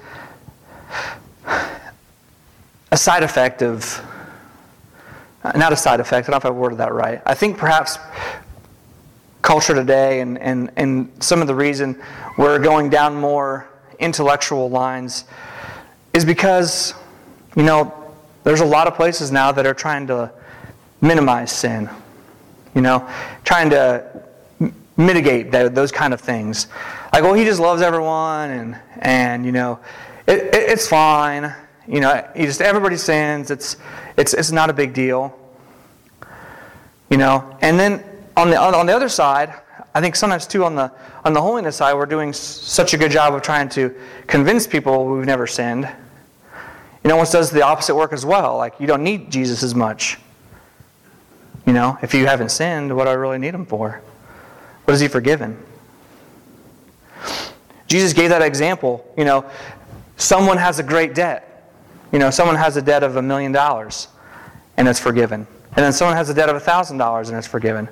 a 2.92 2.96
side 2.96 3.22
effect 3.22 3.62
of, 3.62 4.00
not 5.57 5.72
a 5.72 5.76
side 5.76 6.00
effect, 6.00 6.28
I 6.28 6.33
don't 6.33 6.44
know 6.44 6.48
if 6.48 6.54
I 6.54 6.57
worded 6.57 6.78
that 6.78 6.92
right. 6.92 7.20
I 7.26 7.35
think 7.35 7.59
perhaps 7.59 7.98
culture 9.42 9.74
today 9.74 10.20
and, 10.20 10.38
and, 10.38 10.70
and 10.76 11.12
some 11.22 11.40
of 11.42 11.48
the 11.48 11.54
reason 11.54 12.00
we're 12.38 12.59
going 12.59 12.88
down 12.88 13.14
more 13.14 13.68
intellectual 13.98 14.70
lines 14.70 15.24
is 16.14 16.24
because, 16.24 16.94
you 17.56 17.62
know, 17.62 17.92
there's 18.42 18.60
a 18.60 18.64
lot 18.64 18.86
of 18.86 18.94
places 18.94 19.30
now 19.30 19.52
that 19.52 19.66
are 19.66 19.74
trying 19.74 20.06
to 20.08 20.30
minimize 21.00 21.52
sin. 21.52 21.88
You 22.74 22.80
know, 22.80 23.08
trying 23.44 23.70
to 23.70 24.24
mitigate 24.96 25.50
that, 25.52 25.74
those 25.74 25.92
kind 25.92 26.12
of 26.12 26.20
things. 26.20 26.66
Like, 27.12 27.22
well, 27.22 27.34
he 27.34 27.44
just 27.44 27.60
loves 27.60 27.82
everyone, 27.82 28.50
and 28.50 28.76
and 28.98 29.46
you 29.46 29.52
know, 29.52 29.78
it, 30.26 30.38
it, 30.38 30.70
it's 30.70 30.88
fine. 30.88 31.54
You 31.86 32.00
know, 32.00 32.28
he 32.34 32.44
just 32.44 32.60
everybody 32.60 32.96
sins. 32.96 33.50
It's 33.50 33.76
it's 34.16 34.34
it's 34.34 34.50
not 34.50 34.70
a 34.70 34.72
big 34.72 34.92
deal. 34.92 35.38
You 37.10 37.18
know, 37.18 37.56
and 37.60 37.78
then 37.78 38.02
on 38.36 38.50
the 38.50 38.58
on 38.58 38.86
the 38.86 38.94
other 38.94 39.08
side, 39.08 39.54
I 39.94 40.00
think 40.00 40.16
sometimes 40.16 40.46
too 40.46 40.64
on 40.64 40.74
the 40.74 40.90
on 41.24 41.32
the 41.32 41.40
holiness 41.40 41.76
side, 41.76 41.94
we're 41.94 42.06
doing 42.06 42.32
such 42.32 42.94
a 42.94 42.98
good 42.98 43.12
job 43.12 43.34
of 43.34 43.42
trying 43.42 43.68
to 43.70 43.94
convince 44.26 44.66
people 44.66 45.06
we've 45.06 45.24
never 45.24 45.46
sinned. 45.46 45.88
You 47.04 47.10
know, 47.10 47.16
one 47.18 47.26
does 47.30 47.50
the 47.50 47.62
opposite 47.62 47.94
work 47.94 48.14
as 48.14 48.24
well. 48.24 48.56
Like 48.56 48.80
you 48.80 48.86
don't 48.86 49.04
need 49.04 49.30
Jesus 49.30 49.62
as 49.62 49.74
much. 49.74 50.18
You 51.66 51.74
know, 51.74 51.98
if 52.02 52.14
you 52.14 52.26
haven't 52.26 52.50
sinned, 52.50 52.94
what 52.94 53.04
do 53.04 53.10
I 53.10 53.14
really 53.14 53.38
need 53.38 53.54
him 53.54 53.66
for? 53.66 54.00
What 54.84 54.92
has 54.92 55.00
he 55.00 55.08
forgiven? 55.08 55.62
Jesus 57.86 58.12
gave 58.12 58.30
that 58.30 58.42
example. 58.42 59.06
You 59.16 59.24
know, 59.24 59.48
someone 60.16 60.56
has 60.56 60.78
a 60.78 60.82
great 60.82 61.14
debt. 61.14 61.70
You 62.10 62.18
know, 62.18 62.30
someone 62.30 62.56
has 62.56 62.76
a 62.76 62.82
debt 62.82 63.02
of 63.02 63.16
a 63.16 63.22
million 63.22 63.52
dollars 63.52 64.08
and 64.76 64.88
it's 64.88 65.00
forgiven. 65.00 65.46
And 65.76 65.84
then 65.84 65.92
someone 65.92 66.16
has 66.16 66.30
a 66.30 66.34
debt 66.34 66.48
of 66.48 66.56
a 66.56 66.60
thousand 66.60 66.98
dollars 66.98 67.28
and 67.28 67.36
it's 67.36 67.46
forgiven. 67.46 67.88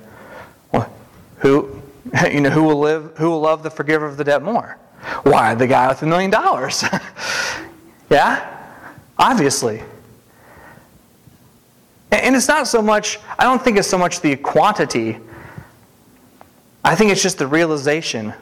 Well, 0.71 0.91
who 1.37 1.81
you 2.31 2.41
know 2.41 2.49
who 2.49 2.63
will 2.63 2.79
live 2.79 3.13
who 3.17 3.29
will 3.29 3.41
love 3.41 3.63
the 3.63 3.69
forgiver 3.69 4.05
of 4.05 4.17
the 4.17 4.23
debt 4.23 4.41
more? 4.41 4.77
Why, 5.23 5.53
the 5.53 5.67
guy 5.67 5.87
with 5.87 6.01
a 6.01 6.05
million 6.05 6.31
dollars. 6.31 6.83
yeah? 8.09 8.52
Obviously. 9.23 9.81
And 12.11 12.35
it's 12.35 12.47
not 12.47 12.67
so 12.67 12.81
much, 12.81 13.19
I 13.39 13.45
don't 13.45 13.63
think 13.63 13.77
it's 13.77 13.87
so 13.87 13.97
much 13.97 14.21
the 14.21 14.35
quantity 14.35 15.19
I 16.83 16.95
think 16.95 17.11
it's 17.11 17.23
just 17.23 17.37
the 17.37 17.47
realization, 17.47 18.33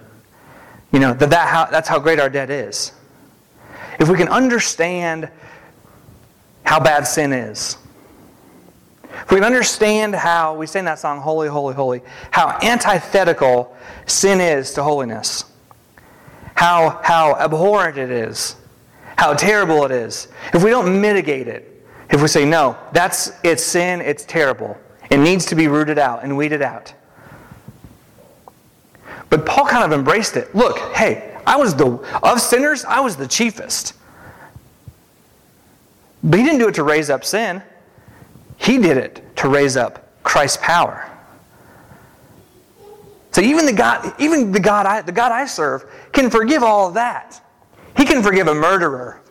you 0.91 0.99
know, 0.99 1.13
that, 1.13 1.29
that 1.29 1.47
how, 1.47 1.65
that's 1.65 1.87
how 1.87 1.99
great 1.99 2.19
our 2.19 2.29
debt 2.29 2.49
is. 2.49 2.91
If 3.99 4.09
we 4.09 4.17
can 4.17 4.27
understand 4.29 5.29
how 6.63 6.79
bad 6.79 7.05
sin 7.05 7.33
is, 7.33 7.77
if 9.03 9.29
we 9.29 9.37
can 9.37 9.43
understand 9.43 10.15
how, 10.15 10.55
we 10.55 10.65
sing 10.65 10.85
that 10.85 10.97
song, 10.97 11.19
Holy, 11.19 11.49
Holy, 11.49 11.75
Holy, 11.75 12.01
how 12.31 12.57
antithetical 12.63 13.75
sin 14.07 14.41
is 14.41 14.73
to 14.73 14.81
holiness, 14.81 15.45
how, 16.55 16.99
how 17.03 17.35
abhorrent 17.35 17.97
it 17.97 18.09
is, 18.09 18.55
how 19.21 19.35
terrible 19.35 19.85
it 19.85 19.91
is, 19.91 20.29
if 20.51 20.63
we 20.63 20.71
don't 20.71 20.99
mitigate 20.99 21.47
it, 21.47 21.85
if 22.09 22.23
we 22.23 22.27
say, 22.27 22.43
no, 22.43 22.75
that's 22.91 23.31
it's 23.43 23.61
sin, 23.61 24.01
it's 24.01 24.25
terrible, 24.25 24.75
it 25.11 25.19
needs 25.19 25.45
to 25.45 25.53
be 25.53 25.67
rooted 25.67 25.99
out 25.99 26.23
and 26.23 26.35
weeded 26.35 26.63
out. 26.63 26.91
But 29.29 29.45
Paul 29.45 29.67
kind 29.67 29.83
of 29.83 29.91
embraced 29.91 30.37
it. 30.37 30.55
Look, 30.55 30.79
hey, 30.95 31.37
I 31.45 31.55
was 31.55 31.75
the, 31.75 32.03
of 32.23 32.41
sinners, 32.41 32.83
I 32.83 32.99
was 32.99 33.15
the 33.15 33.27
chiefest. 33.27 33.93
But 36.23 36.39
he 36.39 36.43
didn't 36.43 36.57
do 36.57 36.69
it 36.69 36.73
to 36.75 36.83
raise 36.83 37.11
up 37.11 37.23
sin. 37.23 37.61
He 38.57 38.79
did 38.79 38.97
it 38.97 39.23
to 39.35 39.49
raise 39.49 39.77
up 39.77 40.09
Christ's 40.23 40.57
power. 40.63 41.07
So 43.33 43.41
even 43.41 43.67
the 43.67 43.73
God, 43.73 44.15
even 44.17 44.51
the 44.51 44.59
God 44.59 44.87
I, 44.87 45.03
the 45.03 45.11
God 45.11 45.31
I 45.31 45.45
serve 45.45 45.85
can 46.11 46.31
forgive 46.31 46.63
all 46.63 46.87
of 46.87 46.95
that. 46.95 47.39
He 48.01 48.07
can 48.07 48.23
forgive 48.23 48.47
a 48.47 48.55
murderer. 48.55 49.21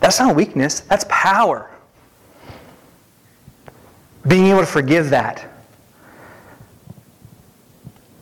That's 0.00 0.18
not 0.18 0.34
weakness, 0.34 0.80
that's 0.80 1.04
power. 1.10 1.68
Being 4.26 4.46
able 4.46 4.60
to 4.60 4.66
forgive 4.66 5.10
that. 5.10 5.46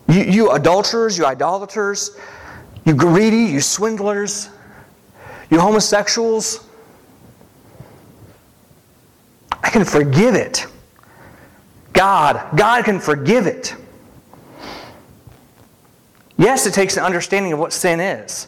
You, 0.08 0.24
you 0.24 0.50
adulterers, 0.50 1.16
you 1.16 1.24
idolaters, 1.24 2.18
you 2.84 2.94
greedy, 2.94 3.44
you 3.44 3.60
swindlers, 3.60 4.50
you 5.50 5.60
homosexuals, 5.60 6.66
I 9.62 9.70
can 9.70 9.84
forgive 9.84 10.34
it. 10.34 10.66
God, 11.92 12.44
God 12.56 12.84
can 12.84 12.98
forgive 12.98 13.46
it. 13.46 13.76
Yes, 16.38 16.66
it 16.66 16.72
takes 16.72 16.96
an 16.96 17.04
understanding 17.04 17.52
of 17.52 17.58
what 17.58 17.72
sin 17.72 18.00
is. 18.00 18.46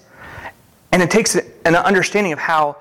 And 0.93 1.03
it 1.03 1.11
takes 1.11 1.35
an 1.35 1.75
understanding 1.75 2.33
of 2.33 2.39
how, 2.39 2.77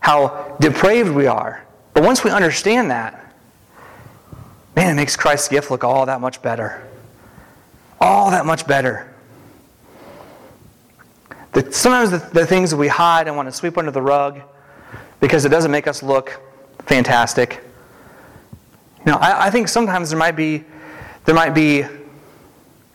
how 0.00 0.56
depraved 0.60 1.10
we 1.10 1.26
are. 1.26 1.64
But 1.94 2.04
once 2.04 2.24
we 2.24 2.30
understand 2.30 2.90
that, 2.90 3.34
man, 4.74 4.90
it 4.90 4.94
makes 4.94 5.16
Christ's 5.16 5.48
gift 5.48 5.70
look 5.70 5.84
all 5.84 6.06
that 6.06 6.20
much 6.20 6.40
better. 6.42 6.82
All 8.00 8.30
that 8.30 8.46
much 8.46 8.66
better. 8.66 9.12
The, 11.52 11.70
sometimes 11.72 12.10
the, 12.10 12.18
the 12.32 12.46
things 12.46 12.70
that 12.70 12.76
we 12.76 12.88
hide 12.88 13.26
and 13.26 13.36
want 13.36 13.48
to 13.48 13.52
sweep 13.52 13.76
under 13.76 13.90
the 13.90 14.00
rug 14.00 14.40
because 15.20 15.44
it 15.44 15.50
doesn't 15.50 15.70
make 15.70 15.86
us 15.86 16.02
look 16.02 16.40
fantastic. 16.86 17.62
You 19.04 19.12
know, 19.12 19.18
I, 19.18 19.46
I 19.46 19.50
think 19.50 19.68
sometimes 19.68 20.10
there 20.10 20.18
might 20.18 20.36
be 20.36 20.64
there 21.24 21.34
might 21.34 21.50
be 21.50 21.84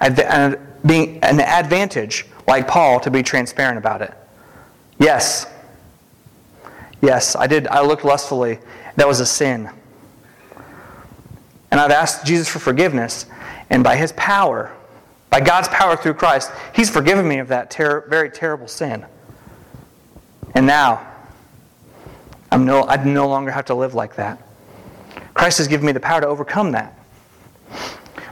adv- 0.02 0.60
being 0.88 1.20
an 1.24 1.40
advantage, 1.40 2.26
like 2.48 2.68
Paul, 2.68 3.00
to 3.02 3.12
be 3.12 3.22
transparent 3.22 3.78
about 3.78 4.02
it. 4.02 4.14
Yes. 5.00 5.46
Yes, 7.02 7.36
I 7.36 7.46
did. 7.46 7.68
I 7.68 7.82
looked 7.82 8.04
lustfully. 8.04 8.60
That 8.96 9.08
was 9.08 9.20
a 9.20 9.26
sin. 9.26 9.70
And 11.70 11.80
I've 11.80 11.92
asked 11.92 12.26
Jesus 12.26 12.48
for 12.48 12.60
forgiveness, 12.60 13.26
and 13.70 13.84
by 13.84 13.98
his 13.98 14.14
power, 14.14 14.72
by 15.30 15.42
God's 15.42 15.68
power 15.68 15.98
through 15.98 16.14
Christ, 16.16 16.52
he's 16.74 16.90
forgiven 16.90 17.28
me 17.28 17.40
of 17.40 17.50
that 17.50 17.70
ter- 17.70 18.08
very 18.10 18.32
terrible 18.32 18.68
sin. 18.68 19.06
And 20.56 20.66
now, 20.66 21.06
I'm 22.52 22.66
no, 22.66 22.84
I 22.84 23.04
no 23.04 23.28
longer 23.28 23.52
have 23.52 23.66
to 23.66 23.76
live 23.76 23.94
like 23.94 24.16
that. 24.16 24.42
Christ 25.34 25.58
has 25.60 25.68
given 25.68 25.86
me 25.86 25.92
the 25.92 26.00
power 26.00 26.22
to 26.22 26.28
overcome 26.28 26.72
that. 26.72 26.98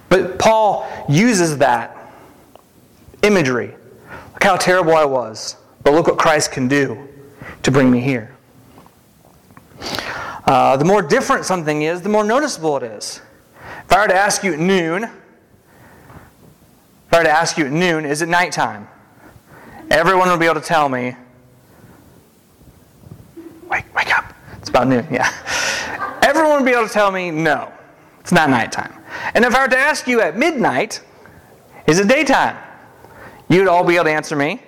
But 0.09 0.39
Paul 0.39 0.87
uses 1.09 1.57
that 1.57 1.94
imagery. 3.25 3.75
Look 4.33 4.43
how 4.43 4.55
terrible 4.57 4.95
I 4.95 5.05
was, 5.05 5.57
but 5.83 5.93
look 5.93 6.07
what 6.07 6.17
Christ 6.17 6.51
can 6.51 6.67
do 6.67 7.07
to 7.63 7.71
bring 7.71 7.89
me 7.89 7.99
here. 8.01 8.35
Uh, 10.45 10.77
the 10.77 10.85
more 10.85 11.01
different 11.01 11.45
something 11.45 11.81
is, 11.81 12.01
the 12.01 12.09
more 12.09 12.23
noticeable 12.23 12.77
it 12.77 12.83
is. 12.83 13.21
If 13.85 13.91
I 13.91 14.01
were 14.01 14.07
to 14.07 14.15
ask 14.15 14.43
you 14.43 14.53
at 14.53 14.59
noon, 14.59 15.03
if 15.03 15.11
I 17.11 17.17
were 17.17 17.23
to 17.23 17.31
ask 17.31 17.57
you 17.57 17.65
at 17.65 17.71
noon, 17.71 18.05
is 18.05 18.21
it 18.21 18.29
nighttime? 18.29 18.87
Everyone 19.89 20.29
would 20.29 20.39
be 20.39 20.45
able 20.45 20.61
to 20.61 20.67
tell 20.67 20.89
me, 20.89 21.15
wake, 23.69 23.93
wake 23.95 24.15
up. 24.15 24.33
It's 24.57 24.69
about 24.69 24.87
noon, 24.87 25.07
yeah 25.11 25.31
everyone 26.35 26.63
would 26.63 26.65
be 26.65 26.71
able 26.71 26.87
to 26.87 26.93
tell 26.93 27.11
me, 27.11 27.31
no, 27.31 27.71
it's 28.19 28.31
not 28.31 28.49
nighttime. 28.49 28.93
And 29.33 29.45
if 29.45 29.55
I 29.55 29.63
were 29.63 29.69
to 29.69 29.77
ask 29.77 30.07
you 30.07 30.21
at 30.21 30.37
midnight, 30.37 31.01
is 31.87 31.99
it 31.99 32.07
daytime? 32.07 32.57
You'd 33.49 33.67
all 33.67 33.83
be 33.83 33.95
able 33.95 34.05
to 34.05 34.11
answer 34.11 34.35
me. 34.35 34.61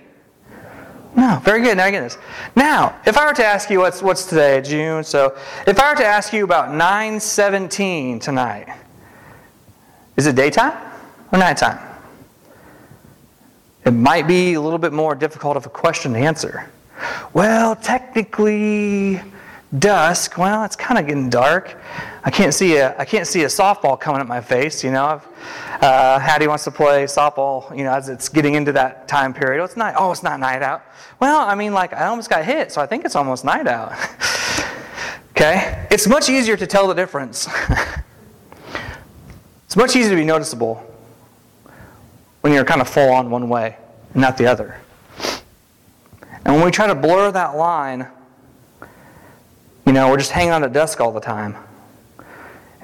No, 1.16 1.42
very 1.44 1.62
good. 1.63 1.78
Now 1.78 1.86
I 1.86 1.92
get 1.92 2.02
this. 2.02 2.18
Now, 2.56 2.96
if 3.06 3.18
I 3.18 3.26
were 3.26 3.34
to 3.34 3.46
ask 3.46 3.72
you 3.72 3.80
what's 3.80 4.04
what's 4.04 4.26
today, 4.26 4.62
June. 4.62 5.04
So, 5.04 5.36
if 5.66 5.80
I 5.80 5.90
were 5.90 5.98
to 5.98 6.06
ask 6.06 6.32
you 6.32 6.44
about 6.44 6.70
9:17 6.70 8.20
tonight, 8.20 8.68
is 10.16 10.28
it 10.28 10.36
daytime 10.36 10.78
or 11.32 11.40
nighttime? 11.40 11.80
It 13.84 13.92
might 13.92 14.28
be 14.28 14.54
a 14.54 14.62
little 14.62 14.78
bit 14.78 14.94
more 14.94 15.16
difficult 15.16 15.58
of 15.58 15.66
a 15.66 15.70
question 15.70 16.13
to 16.13 16.20
answer. 16.20 16.70
Well, 17.34 17.76
technically, 17.76 19.22
dusk. 19.77 20.38
Well, 20.38 20.63
it's 20.63 20.75
kind 20.75 20.99
of 20.99 21.08
getting 21.08 21.30
dark. 21.30 21.75
I 22.23 22.32
can't 22.32 22.53
see 22.53 22.77
a 22.77 22.97
I 22.97 23.06
can't 23.06 23.27
see 23.27 23.43
a 23.43 23.47
softball 23.47 23.99
coming 23.99 24.21
at 24.21 24.27
my 24.27 24.41
face. 24.41 24.84
You 24.84 24.91
know, 24.91 25.21
uh, 25.82 26.19
Hattie 26.19 26.47
wants 26.47 26.63
to 26.65 26.71
play 26.71 27.06
softball. 27.06 27.75
You 27.75 27.84
know, 27.84 27.93
as 27.93 28.10
it's 28.10 28.30
getting 28.30 28.56
into 28.56 28.71
that 28.73 29.08
time 29.08 29.34
period. 29.34 29.63
It's 29.63 29.77
night. 29.77 29.95
Oh, 29.97 30.12
it's 30.12 30.23
not 30.23 30.39
night 30.39 30.62
out. 30.62 30.84
Well, 31.19 31.39
I 31.39 31.56
mean, 31.56 31.73
like 31.73 31.93
I 31.93 32.08
almost 32.08 32.30
got 32.30 32.45
hit, 32.45 32.71
so 32.71 32.82
I 32.82 32.86
think 32.86 33.06
it's 33.06 33.15
almost 33.15 33.43
night 33.43 33.67
out. 33.67 33.93
okay, 35.32 35.88
it's 35.91 36.08
much 36.08 36.30
easier 36.30 36.58
to 36.58 36.67
tell 36.67 36.88
the 36.88 36.93
difference. 36.93 37.47
it's 39.65 39.75
much 39.75 39.95
easier 39.95 40.12
to 40.12 40.15
be 40.15 40.25
noticeable 40.25 40.84
when 42.41 42.53
you're 42.53 42.65
kind 42.65 42.82
of 42.82 42.89
full 42.89 43.12
on 43.12 43.30
one 43.30 43.49
way 43.49 43.77
and 44.13 44.21
not 44.21 44.38
the 44.38 44.47
other. 44.47 44.80
And 46.45 46.56
when 46.56 46.63
we 46.63 46.71
try 46.71 46.88
to 46.88 46.95
blur 46.95 47.30
that 47.32 47.58
line 47.58 48.08
you 49.88 49.93
know, 49.93 50.10
we're 50.10 50.17
just 50.17 50.32
hanging 50.32 50.52
on 50.52 50.65
at 50.65 50.73
dusk 50.73 51.00
all 51.00 51.13
the 51.13 51.21
time. 51.21 51.56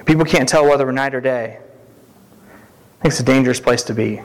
People 0.05 0.23
can't 0.23 0.47
tell 0.47 0.65
whether 0.65 0.85
we're 0.85 0.93
night 0.93 1.13
or 1.13 1.19
day. 1.19 1.57
I 1.59 3.01
think 3.01 3.11
it's 3.11 3.19
a 3.19 3.23
dangerous 3.23 3.59
place 3.59 3.83
to 3.83 3.93
be. 3.93 4.21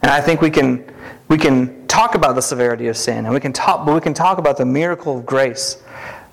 And 0.00 0.10
I 0.10 0.22
think 0.22 0.40
we 0.40 0.50
can 0.50 0.90
we 1.28 1.36
can 1.36 1.86
talk 1.88 2.14
about 2.14 2.36
the 2.36 2.40
severity 2.40 2.88
of 2.88 2.96
sin, 2.96 3.26
and 3.26 3.34
we 3.34 3.38
can 3.38 3.52
talk, 3.52 3.84
but 3.84 3.94
we 3.94 4.00
can 4.00 4.14
talk 4.14 4.38
about 4.38 4.56
the 4.56 4.64
miracle 4.64 5.18
of 5.18 5.26
grace 5.26 5.82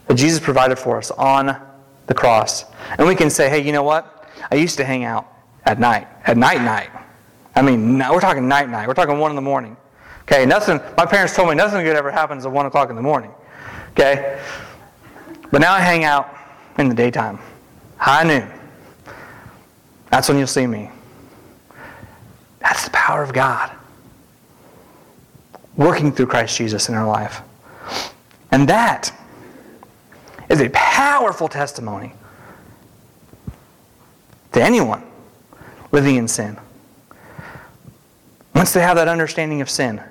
that 0.07 0.13
Jesus 0.13 0.39
provided 0.39 0.79
for 0.79 0.97
us 0.97 1.11
on 1.11 1.61
the 2.05 2.13
cross. 2.13 2.63
And 2.97 3.05
we 3.05 3.13
can 3.13 3.29
say, 3.29 3.49
hey, 3.49 3.59
you 3.59 3.73
know 3.73 3.83
what? 3.83 4.25
I 4.49 4.55
used 4.55 4.77
to 4.77 4.85
hang 4.85 5.03
out 5.03 5.27
at 5.65 5.79
night, 5.81 6.07
at 6.25 6.37
night, 6.37 6.61
night. 6.61 6.89
I 7.53 7.61
mean, 7.61 7.97
we're 7.97 8.21
talking 8.21 8.47
night, 8.47 8.69
night. 8.69 8.87
We're 8.87 8.93
talking 8.93 9.19
one 9.19 9.31
in 9.31 9.35
the 9.35 9.41
morning. 9.41 9.75
Okay, 10.29 10.45
nothing, 10.45 10.81
my 10.97 11.05
parents 11.05 11.33
told 11.33 11.47
me 11.47 11.55
nothing 11.55 11.85
good 11.85 11.95
ever 11.95 12.11
happens 12.11 12.45
at 12.45 12.51
1 12.51 12.65
o'clock 12.65 12.89
in 12.89 12.97
the 12.97 13.01
morning. 13.01 13.31
Okay? 13.91 14.41
But 15.51 15.61
now 15.61 15.73
I 15.73 15.79
hang 15.79 16.03
out 16.03 16.35
in 16.77 16.89
the 16.89 16.95
daytime, 16.95 17.39
high 17.95 18.23
noon. 18.23 18.51
That's 20.11 20.27
when 20.27 20.37
you'll 20.37 20.47
see 20.47 20.67
me. 20.67 20.91
That's 22.59 22.83
the 22.83 22.91
power 22.91 23.23
of 23.23 23.31
God 23.31 23.71
working 25.77 26.11
through 26.11 26.25
Christ 26.25 26.57
Jesus 26.57 26.89
in 26.89 26.95
our 26.95 27.07
life. 27.07 27.41
And 28.51 28.67
that 28.67 29.13
is 30.49 30.59
a 30.59 30.69
powerful 30.69 31.47
testimony 31.47 32.13
to 34.51 34.61
anyone 34.61 35.03
living 35.91 36.15
in 36.15 36.27
sin. 36.27 36.57
Once 38.53 38.73
they 38.73 38.81
have 38.81 38.97
that 38.97 39.07
understanding 39.07 39.61
of 39.61 39.69
sin, 39.69 40.01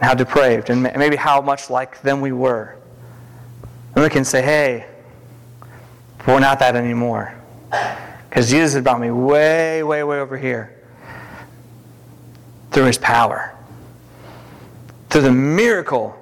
how 0.00 0.14
depraved, 0.14 0.70
and 0.70 0.82
maybe 0.82 1.16
how 1.16 1.40
much 1.40 1.70
like 1.70 2.00
them 2.02 2.20
we 2.20 2.32
were. 2.32 2.76
And 3.94 4.04
we 4.04 4.10
can 4.10 4.24
say, 4.24 4.42
hey, 4.42 4.86
we're 6.26 6.38
not 6.40 6.58
that 6.60 6.76
anymore. 6.76 7.34
Because 8.28 8.50
Jesus 8.50 8.74
had 8.74 8.84
brought 8.84 9.00
me 9.00 9.10
way, 9.10 9.82
way, 9.82 10.04
way 10.04 10.20
over 10.20 10.36
here 10.36 10.74
through 12.70 12.84
his 12.84 12.98
power, 12.98 13.54
through 15.10 15.22
the 15.22 15.32
miracle 15.32 16.14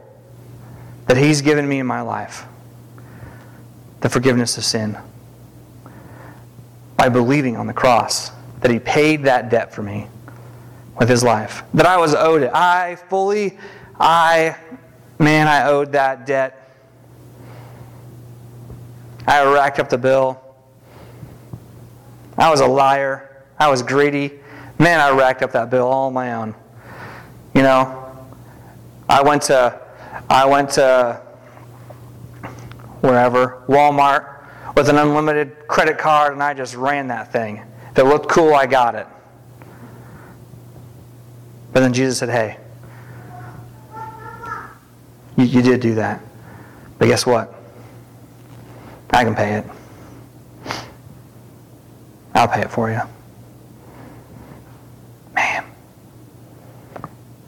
that 1.06 1.16
he's 1.16 1.42
given 1.42 1.68
me 1.68 1.78
in 1.78 1.86
my 1.86 2.00
life 2.00 2.46
the 4.00 4.08
forgiveness 4.08 4.56
of 4.56 4.64
sin. 4.64 4.96
By 6.96 7.08
believing 7.08 7.56
on 7.56 7.66
the 7.66 7.72
cross 7.72 8.30
that 8.60 8.70
he 8.70 8.78
paid 8.78 9.24
that 9.24 9.50
debt 9.50 9.74
for 9.74 9.82
me 9.82 10.06
with 10.98 11.08
his 11.08 11.22
life. 11.22 11.62
That 11.74 11.86
I 11.86 11.96
was 11.96 12.14
owed 12.14 12.42
it. 12.42 12.50
I 12.54 12.96
fully, 12.96 13.58
I 13.98 14.56
Man, 15.18 15.48
I 15.48 15.66
owed 15.68 15.92
that 15.92 16.26
debt. 16.26 16.70
I 19.26 19.44
racked 19.44 19.78
up 19.78 19.88
the 19.88 19.98
bill. 19.98 20.40
I 22.36 22.50
was 22.50 22.60
a 22.60 22.66
liar. 22.66 23.44
I 23.58 23.70
was 23.70 23.82
greedy. 23.82 24.32
Man, 24.78 25.00
I 25.00 25.10
racked 25.10 25.42
up 25.42 25.52
that 25.52 25.70
bill 25.70 25.86
all 25.86 26.08
on 26.08 26.12
my 26.12 26.34
own. 26.34 26.54
You 27.54 27.62
know, 27.62 28.14
I 29.08 29.22
went 29.22 29.42
to, 29.42 29.80
I 30.28 30.44
went 30.44 30.70
to 30.72 31.22
wherever, 33.00 33.62
Walmart, 33.68 34.44
with 34.76 34.90
an 34.90 34.98
unlimited 34.98 35.66
credit 35.66 35.96
card, 35.96 36.34
and 36.34 36.42
I 36.42 36.52
just 36.52 36.74
ran 36.74 37.08
that 37.08 37.32
thing. 37.32 37.62
If 37.92 37.98
it 37.98 38.04
looked 38.04 38.28
cool, 38.28 38.54
I 38.54 38.66
got 38.66 38.94
it. 38.94 39.06
But 41.76 41.80
then 41.80 41.92
Jesus 41.92 42.16
said, 42.16 42.30
hey, 42.30 42.56
you, 45.36 45.44
you 45.44 45.60
did 45.60 45.82
do 45.82 45.94
that. 45.96 46.22
But 46.96 47.04
guess 47.04 47.26
what? 47.26 47.54
I 49.10 49.24
can 49.24 49.34
pay 49.34 49.56
it. 49.56 49.64
I'll 52.34 52.48
pay 52.48 52.62
it 52.62 52.70
for 52.70 52.90
you. 52.90 53.02
Man. 55.34 55.66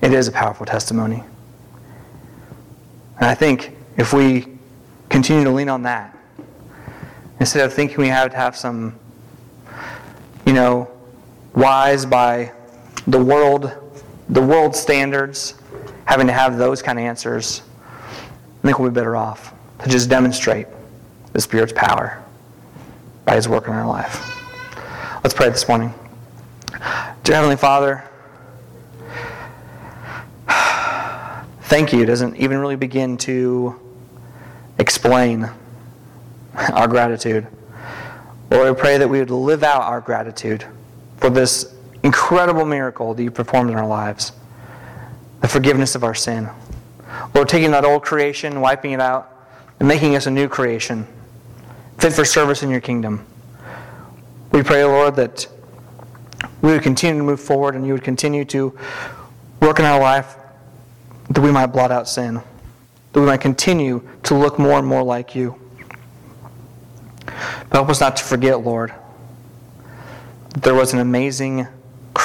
It 0.02 0.12
is 0.12 0.28
a 0.28 0.32
powerful 0.32 0.66
testimony. 0.66 1.24
And 3.16 3.30
I 3.30 3.34
think 3.34 3.78
if 3.96 4.12
we 4.12 4.58
continue 5.08 5.44
to 5.44 5.50
lean 5.50 5.70
on 5.70 5.84
that, 5.84 6.14
instead 7.40 7.64
of 7.64 7.72
thinking 7.72 7.96
we 7.96 8.08
have 8.08 8.32
to 8.32 8.36
have 8.36 8.54
some, 8.54 8.94
you 10.44 10.52
know, 10.52 10.86
wise 11.54 12.04
by 12.04 12.52
the 13.06 13.24
world, 13.24 13.87
the 14.28 14.42
world 14.42 14.76
standards, 14.76 15.54
having 16.04 16.26
to 16.26 16.32
have 16.32 16.58
those 16.58 16.82
kind 16.82 16.98
of 16.98 17.04
answers, 17.04 17.62
I 17.90 18.66
think 18.66 18.78
we'll 18.78 18.90
be 18.90 18.94
better 18.94 19.16
off 19.16 19.54
to 19.82 19.88
just 19.88 20.10
demonstrate 20.10 20.66
the 21.32 21.40
Spirit's 21.40 21.72
power 21.74 22.22
by 23.24 23.36
His 23.36 23.48
work 23.48 23.66
in 23.66 23.72
our 23.72 23.86
life. 23.86 24.34
Let's 25.22 25.34
pray 25.34 25.48
this 25.48 25.68
morning. 25.68 25.94
Dear 27.24 27.36
Heavenly 27.36 27.56
Father, 27.56 28.04
thank 31.62 31.92
you 31.92 32.04
doesn't 32.04 32.36
even 32.36 32.58
really 32.58 32.76
begin 32.76 33.16
to 33.18 33.78
explain 34.78 35.48
our 36.72 36.88
gratitude. 36.88 37.46
Lord, 38.50 38.68
I 38.68 38.78
pray 38.78 38.98
that 38.98 39.08
we 39.08 39.18
would 39.20 39.30
live 39.30 39.62
out 39.62 39.82
our 39.82 40.00
gratitude 40.00 40.64
for 41.18 41.30
this 41.30 41.74
incredible 42.02 42.64
miracle 42.64 43.14
that 43.14 43.22
you 43.22 43.30
performed 43.30 43.70
in 43.70 43.76
our 43.76 43.86
lives 43.86 44.32
the 45.40 45.48
forgiveness 45.48 45.94
of 45.94 46.02
our 46.04 46.14
sin. 46.14 46.48
Lord, 47.34 47.48
taking 47.48 47.70
that 47.70 47.84
old 47.84 48.02
creation, 48.02 48.60
wiping 48.60 48.92
it 48.92 49.00
out, 49.00 49.32
and 49.78 49.86
making 49.86 50.16
us 50.16 50.26
a 50.26 50.30
new 50.30 50.48
creation, 50.48 51.06
fit 51.98 52.12
for 52.12 52.24
service 52.24 52.62
in 52.62 52.70
your 52.70 52.80
kingdom. 52.80 53.24
We 54.50 54.62
pray, 54.62 54.84
Lord, 54.84 55.16
that 55.16 55.46
we 56.62 56.72
would 56.72 56.82
continue 56.82 57.20
to 57.20 57.24
move 57.24 57.40
forward 57.40 57.74
and 57.74 57.86
you 57.86 57.92
would 57.92 58.02
continue 58.02 58.44
to 58.46 58.76
work 59.60 59.78
in 59.78 59.84
our 59.84 60.00
life 60.00 60.36
that 61.30 61.40
we 61.40 61.50
might 61.50 61.66
blot 61.66 61.90
out 61.90 62.08
sin, 62.08 62.34
that 63.12 63.20
we 63.20 63.26
might 63.26 63.40
continue 63.40 64.06
to 64.24 64.34
look 64.34 64.58
more 64.58 64.78
and 64.78 64.86
more 64.86 65.02
like 65.02 65.34
you. 65.34 65.58
But 67.26 67.72
help 67.72 67.88
us 67.90 68.00
not 68.00 68.16
to 68.16 68.24
forget, 68.24 68.64
Lord, 68.64 68.94
that 70.50 70.62
there 70.62 70.74
was 70.74 70.92
an 70.92 71.00
amazing, 71.00 71.68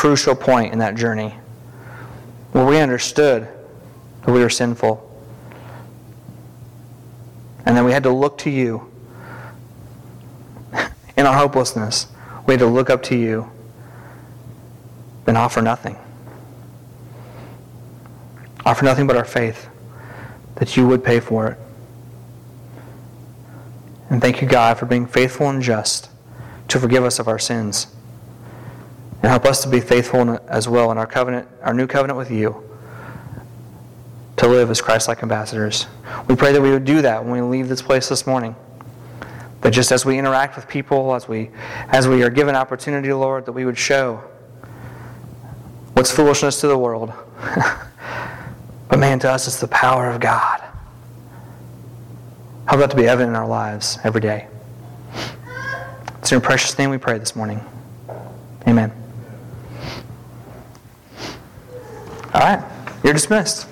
crucial 0.04 0.36
point 0.36 0.74
in 0.74 0.80
that 0.80 0.96
journey 0.96 1.34
where 2.52 2.66
we 2.66 2.78
understood 2.78 3.48
that 4.22 4.34
we 4.34 4.42
were 4.42 4.50
sinful. 4.50 5.00
And 7.66 7.78
then 7.78 7.86
we 7.86 7.94
had 7.94 8.04
to 8.04 8.10
look 8.10 8.38
to 8.40 8.50
you 8.50 8.92
in 11.16 11.26
our 11.26 11.38
hopelessness. 11.38 12.08
We 12.46 12.56
had 12.56 12.60
to 12.60 12.68
look 12.68 12.90
up 12.90 13.02
to 13.04 13.16
you 13.16 13.50
and 15.26 15.38
offer 15.38 15.62
nothing. 15.62 15.96
Offer 18.66 18.84
nothing 18.84 19.08
but 19.08 19.16
our 19.16 19.24
faith 19.24 19.70
that 20.56 20.76
you 20.76 20.86
would 20.86 21.02
pay 21.02 21.22
for 21.22 21.48
it. 21.48 21.58
And 24.10 24.20
thank 24.22 24.42
you, 24.42 24.50
God, 24.50 24.78
for 24.78 24.86
being 24.86 25.08
faithful 25.08 25.50
and 25.50 25.62
just 25.62 26.10
to 26.68 26.78
forgive 26.78 27.06
us 27.06 27.20
of 27.20 27.30
our 27.30 27.40
sins. 27.40 27.88
And 29.24 29.30
help 29.30 29.46
us 29.46 29.64
to 29.64 29.70
be 29.70 29.80
faithful 29.80 30.38
as 30.50 30.68
well 30.68 30.92
in 30.92 30.98
our 30.98 31.08
covenant, 31.08 31.48
our 31.62 31.74
new 31.74 31.88
covenant 31.88 32.18
with 32.18 32.30
you, 32.30 32.70
to 34.36 34.48
live 34.50 34.70
as 34.70 34.82
Christ-like 34.82 35.24
ambassadors. 35.24 35.88
We 36.28 36.36
pray 36.36 36.52
that 36.52 36.62
we 36.62 36.72
would 36.72 36.84
do 36.84 37.02
that 37.02 37.24
when 37.24 37.32
we 37.32 37.42
leave 37.42 37.70
this 37.70 37.82
place 37.82 38.10
this 38.10 38.28
morning. 38.28 38.54
That 39.62 39.72
just 39.72 39.94
as 39.94 40.06
we 40.06 40.20
interact 40.20 40.58
with 40.58 40.68
people, 40.68 41.16
as 41.16 41.30
we 41.30 41.52
as 41.88 42.06
we 42.06 42.22
are 42.24 42.30
given 42.30 42.54
opportunity, 42.54 43.14
Lord, 43.14 43.46
that 43.46 43.54
we 43.54 43.64
would 43.64 43.78
show 43.78 44.22
what's 45.94 46.12
foolishness 46.12 46.60
to 46.60 46.68
the 46.68 46.78
world. 46.78 47.14
but 48.90 49.00
man, 49.00 49.20
to 49.20 49.32
us 49.32 49.48
it's 49.48 49.62
the 49.62 49.70
power 49.70 50.10
of 50.10 50.20
God. 50.20 50.62
Help 52.68 52.82
that 52.82 52.90
to 52.90 52.98
be 52.98 53.08
evident 53.08 53.30
in 53.30 53.36
our 53.38 53.48
lives 53.48 54.00
every 54.04 54.20
day. 54.20 54.48
It's 56.20 56.30
in 56.30 56.36
your 56.36 56.42
precious 56.42 56.78
name 56.78 56.90
we 56.90 56.98
pray 56.98 57.18
this 57.18 57.38
morning. 57.38 57.62
Amen. 58.68 59.03
All 62.34 62.42
right, 62.42 62.64
you're 63.04 63.14
dismissed. 63.14 63.68